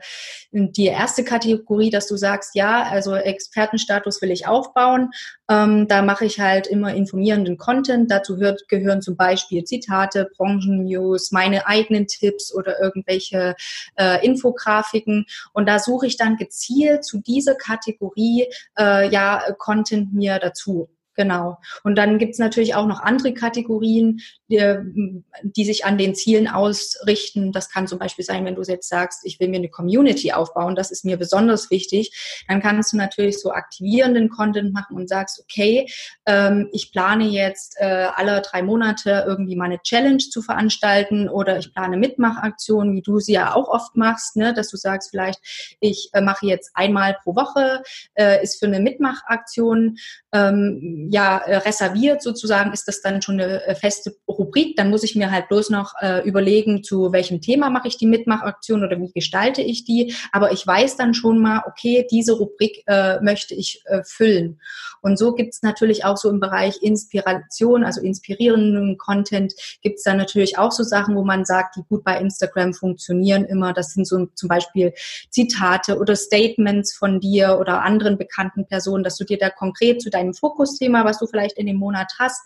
[0.51, 5.11] die erste Kategorie, dass du sagst, ja, also Expertenstatus will ich aufbauen.
[5.49, 8.09] Ähm, da mache ich halt immer informierenden Content.
[8.09, 13.55] Dazu hört, gehören zum Beispiel Zitate, Branchennews, meine eigenen Tipps oder irgendwelche
[13.95, 15.25] äh, Infografiken.
[15.53, 20.89] Und da suche ich dann gezielt zu dieser Kategorie äh, ja Content mir dazu.
[21.15, 21.57] Genau.
[21.83, 27.53] Und dann gibt's natürlich auch noch andere Kategorien, die, die, sich an den Zielen ausrichten.
[27.53, 30.75] Das kann zum Beispiel sein, wenn du jetzt sagst, ich will mir eine Community aufbauen,
[30.75, 32.43] das ist mir besonders wichtig.
[32.47, 35.87] Dann kannst du natürlich so aktivierenden Content machen und sagst, okay,
[36.25, 41.57] ähm, ich plane jetzt äh, alle drei Monate irgendwie mal eine Challenge zu veranstalten oder
[41.57, 44.53] ich plane Mitmachaktionen, wie du sie ja auch oft machst, ne?
[44.53, 45.39] dass du sagst, vielleicht
[45.79, 47.83] ich äh, mache jetzt einmal pro Woche,
[48.15, 49.97] äh, ist für eine Mitmachaktion
[50.33, 54.75] ähm, ja äh, reserviert sozusagen, ist das dann schon eine äh, feste Rubrik.
[54.75, 58.07] Dann muss ich mir halt bloß noch äh, überlegen, zu welchem Thema mache ich die
[58.07, 60.13] Mitmachaktion oder wie gestalte ich die.
[60.31, 64.59] Aber ich weiß dann schon mal, okay, diese Rubrik äh, möchte ich äh, füllen.
[65.01, 69.53] Und so gibt es natürlich auch so im Bereich Inspiration, also inspirierenden Content,
[69.83, 73.45] gibt es dann natürlich auch so Sachen, wo man sagt, die gut bei Instagram funktionieren
[73.45, 73.71] immer.
[73.73, 74.93] Das sind so zum Beispiel
[75.29, 80.09] Zitate oder Statements von dir oder anderen bekannten Personen, dass du dir da konkret zu
[80.09, 82.41] deinem Fokusthema Thema, was du vielleicht in dem Monat hast,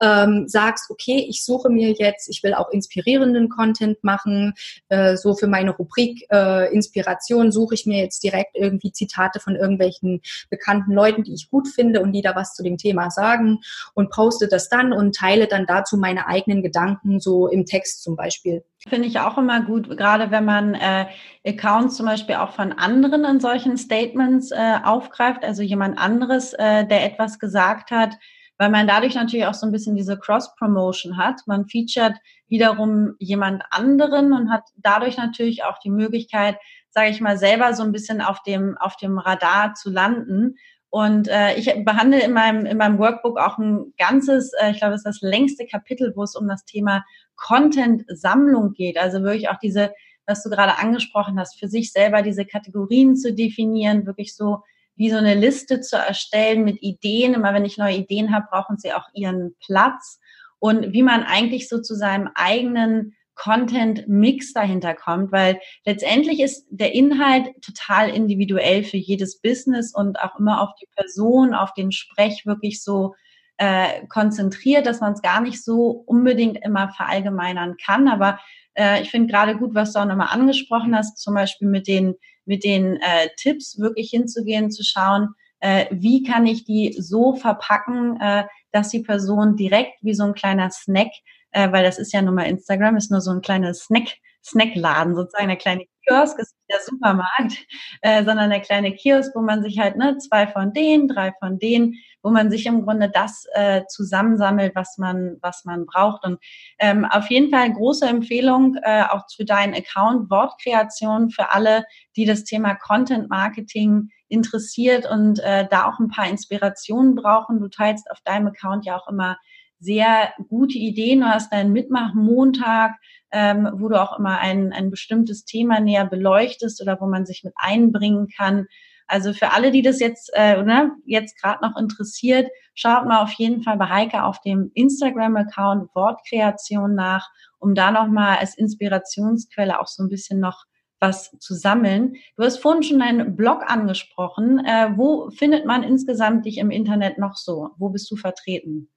[0.00, 4.54] ähm, sagst, okay, ich suche mir jetzt, ich will auch inspirierenden Content machen,
[4.88, 9.56] äh, so für meine Rubrik äh, Inspiration suche ich mir jetzt direkt irgendwie Zitate von
[9.56, 10.20] irgendwelchen
[10.50, 13.58] bekannten Leuten, die ich gut finde und die da was zu dem Thema sagen
[13.94, 18.16] und poste das dann und teile dann dazu meine eigenen Gedanken, so im Text zum
[18.16, 18.64] Beispiel.
[18.86, 21.06] Finde ich auch immer gut, gerade wenn man äh,
[21.44, 26.86] Accounts zum Beispiel auch von anderen in solchen Statements äh, aufgreift, also jemand anderes, äh,
[26.86, 28.14] der etwas gesagt hat,
[28.56, 31.40] weil man dadurch natürlich auch so ein bisschen diese Cross-Promotion hat.
[31.46, 32.14] Man featuret
[32.48, 36.56] wiederum jemand anderen und hat dadurch natürlich auch die Möglichkeit,
[36.90, 40.56] sage ich mal, selber so ein bisschen auf dem, auf dem Radar zu landen.
[40.90, 44.94] Und äh, ich behandle in meinem, in meinem Workbook auch ein ganzes, äh, ich glaube,
[44.94, 47.04] es ist das längste Kapitel, wo es um das Thema
[47.38, 48.98] Content-Sammlung geht.
[48.98, 49.92] Also wirklich auch diese,
[50.26, 54.58] was du gerade angesprochen hast, für sich selber diese Kategorien zu definieren, wirklich so
[54.96, 57.34] wie so eine Liste zu erstellen mit Ideen.
[57.34, 60.18] Immer wenn ich neue Ideen habe, brauchen sie auch ihren Platz.
[60.58, 66.92] Und wie man eigentlich so zu seinem eigenen Content-Mix dahinter kommt, weil letztendlich ist der
[66.94, 72.44] Inhalt total individuell für jedes Business und auch immer auf die Person, auf den Sprech
[72.44, 73.14] wirklich so
[73.58, 78.08] äh, konzentriert, dass man es gar nicht so unbedingt immer verallgemeinern kann.
[78.08, 78.38] Aber
[78.74, 82.14] äh, ich finde gerade gut, was du auch nochmal angesprochen hast, zum Beispiel mit den,
[82.46, 88.20] mit den äh, Tipps wirklich hinzugehen, zu schauen, äh, wie kann ich die so verpacken,
[88.20, 91.10] äh, dass die Person direkt wie so ein kleiner Snack,
[91.50, 95.14] äh, weil das ist ja nun mal Instagram, ist nur so ein kleiner Snack, Snackladen,
[95.14, 97.66] sozusagen der kleine Kiosk ist der Supermarkt,
[98.02, 101.58] äh, sondern der kleine Kiosk, wo man sich halt ne, zwei von denen, drei von
[101.58, 106.24] denen, wo man sich im Grunde das äh, zusammensammelt, was man, was man braucht.
[106.24, 106.38] Und
[106.78, 111.84] ähm, auf jeden Fall große Empfehlung äh, auch für deinen Account Wortkreation für alle,
[112.16, 117.60] die das Thema Content Marketing interessiert und äh, da auch ein paar Inspirationen brauchen.
[117.60, 119.38] Du teilst auf deinem Account ja auch immer
[119.80, 121.20] sehr gute Ideen.
[121.20, 122.94] Du hast deinen Mitmachmontag,
[123.32, 127.44] ähm, wo du auch immer ein, ein bestimmtes Thema näher beleuchtest oder wo man sich
[127.44, 128.66] mit einbringen kann.
[129.06, 133.32] Also für alle, die das jetzt, äh, ne, jetzt gerade noch interessiert, schaut mal auf
[133.32, 139.88] jeden Fall bei Heike auf dem Instagram-Account Wortkreation nach, um da nochmal als Inspirationsquelle auch
[139.88, 140.64] so ein bisschen noch
[141.00, 142.16] was zu sammeln.
[142.36, 144.64] Du hast vorhin schon deinen Blog angesprochen.
[144.64, 147.70] Äh, wo findet man insgesamt dich im Internet noch so?
[147.78, 148.90] Wo bist du vertreten?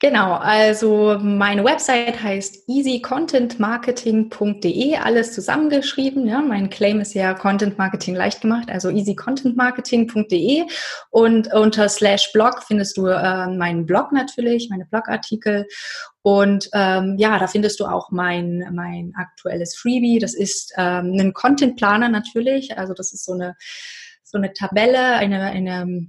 [0.00, 6.28] Genau, also meine Website heißt easycontentmarketing.de, alles zusammengeschrieben.
[6.28, 10.64] Ja, mein Claim ist ja Content Marketing leicht gemacht, also easycontentmarketing.de
[11.10, 15.66] und unter slash Blog findest du äh, meinen Blog natürlich, meine Blogartikel
[16.22, 20.18] und ähm, ja, da findest du auch mein, mein aktuelles Freebie.
[20.18, 23.56] Das ist ähm, ein Content Planer natürlich, also das ist so eine
[24.22, 26.08] so eine Tabelle, eine, eine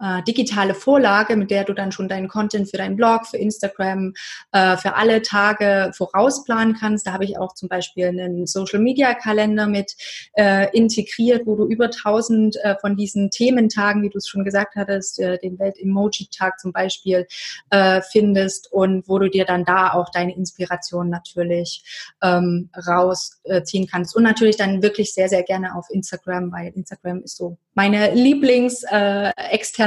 [0.00, 4.14] äh, digitale Vorlage, mit der du dann schon deinen Content für deinen Blog, für Instagram,
[4.52, 7.06] äh, für alle Tage vorausplanen kannst.
[7.06, 9.94] Da habe ich auch zum Beispiel einen Social Media Kalender mit
[10.34, 14.74] äh, integriert, wo du über 1000 äh, von diesen Thementagen, wie du es schon gesagt
[14.76, 17.26] hattest, äh, den Welt-Emoji-Tag zum Beispiel,
[17.70, 21.84] äh, findest und wo du dir dann da auch deine Inspiration natürlich
[22.22, 24.16] ähm, rausziehen kannst.
[24.16, 28.84] Und natürlich dann wirklich sehr, sehr gerne auf Instagram, weil Instagram ist so meine Lieblings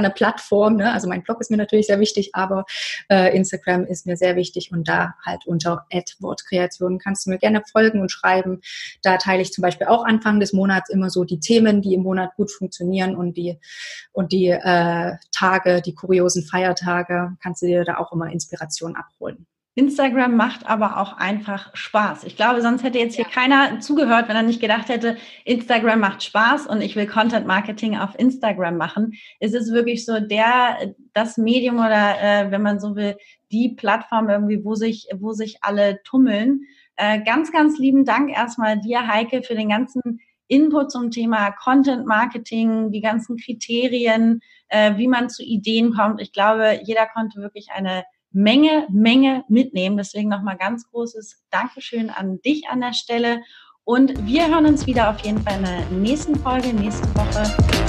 [0.04, 0.76] externe Plattform.
[0.78, 0.92] Ne?
[0.92, 2.66] Also mein Blog ist mir natürlich sehr wichtig, aber
[3.10, 5.86] äh, Instagram ist mir sehr wichtig und da halt unter
[6.20, 8.62] Wortkreation kannst du mir gerne folgen und schreiben.
[9.02, 12.04] Da teile ich zum Beispiel auch Anfang des Monats immer so die Themen, die im
[12.04, 13.60] Monat gut funktionieren und die
[14.12, 19.48] und die äh, Tage, die kuriosen Feiertage, kannst du dir da auch immer Inspiration abholen.
[19.76, 22.26] Instagram macht aber auch einfach Spaß.
[22.26, 23.32] Ich glaube, sonst hätte jetzt hier ja.
[23.32, 27.98] keiner zugehört, wenn er nicht gedacht hätte, Instagram macht Spaß und ich will Content Marketing
[27.98, 29.14] auf Instagram machen.
[29.40, 33.18] Es ist wirklich so der, das Medium oder, äh, wenn man so will,
[33.52, 36.62] die Plattform irgendwie, wo sich, wo sich alle tummeln.
[36.96, 42.06] Äh, ganz, ganz lieben Dank erstmal dir, Heike, für den ganzen Input zum Thema Content
[42.06, 46.22] Marketing, die ganzen Kriterien, äh, wie man zu Ideen kommt.
[46.22, 48.04] Ich glaube, jeder konnte wirklich eine
[48.34, 49.96] Menge, Menge mitnehmen.
[49.96, 53.42] Deswegen nochmal ganz großes Dankeschön an dich an der Stelle.
[53.86, 57.83] Und wir hören uns wieder auf jeden Fall in der nächsten Folge, nächste Woche.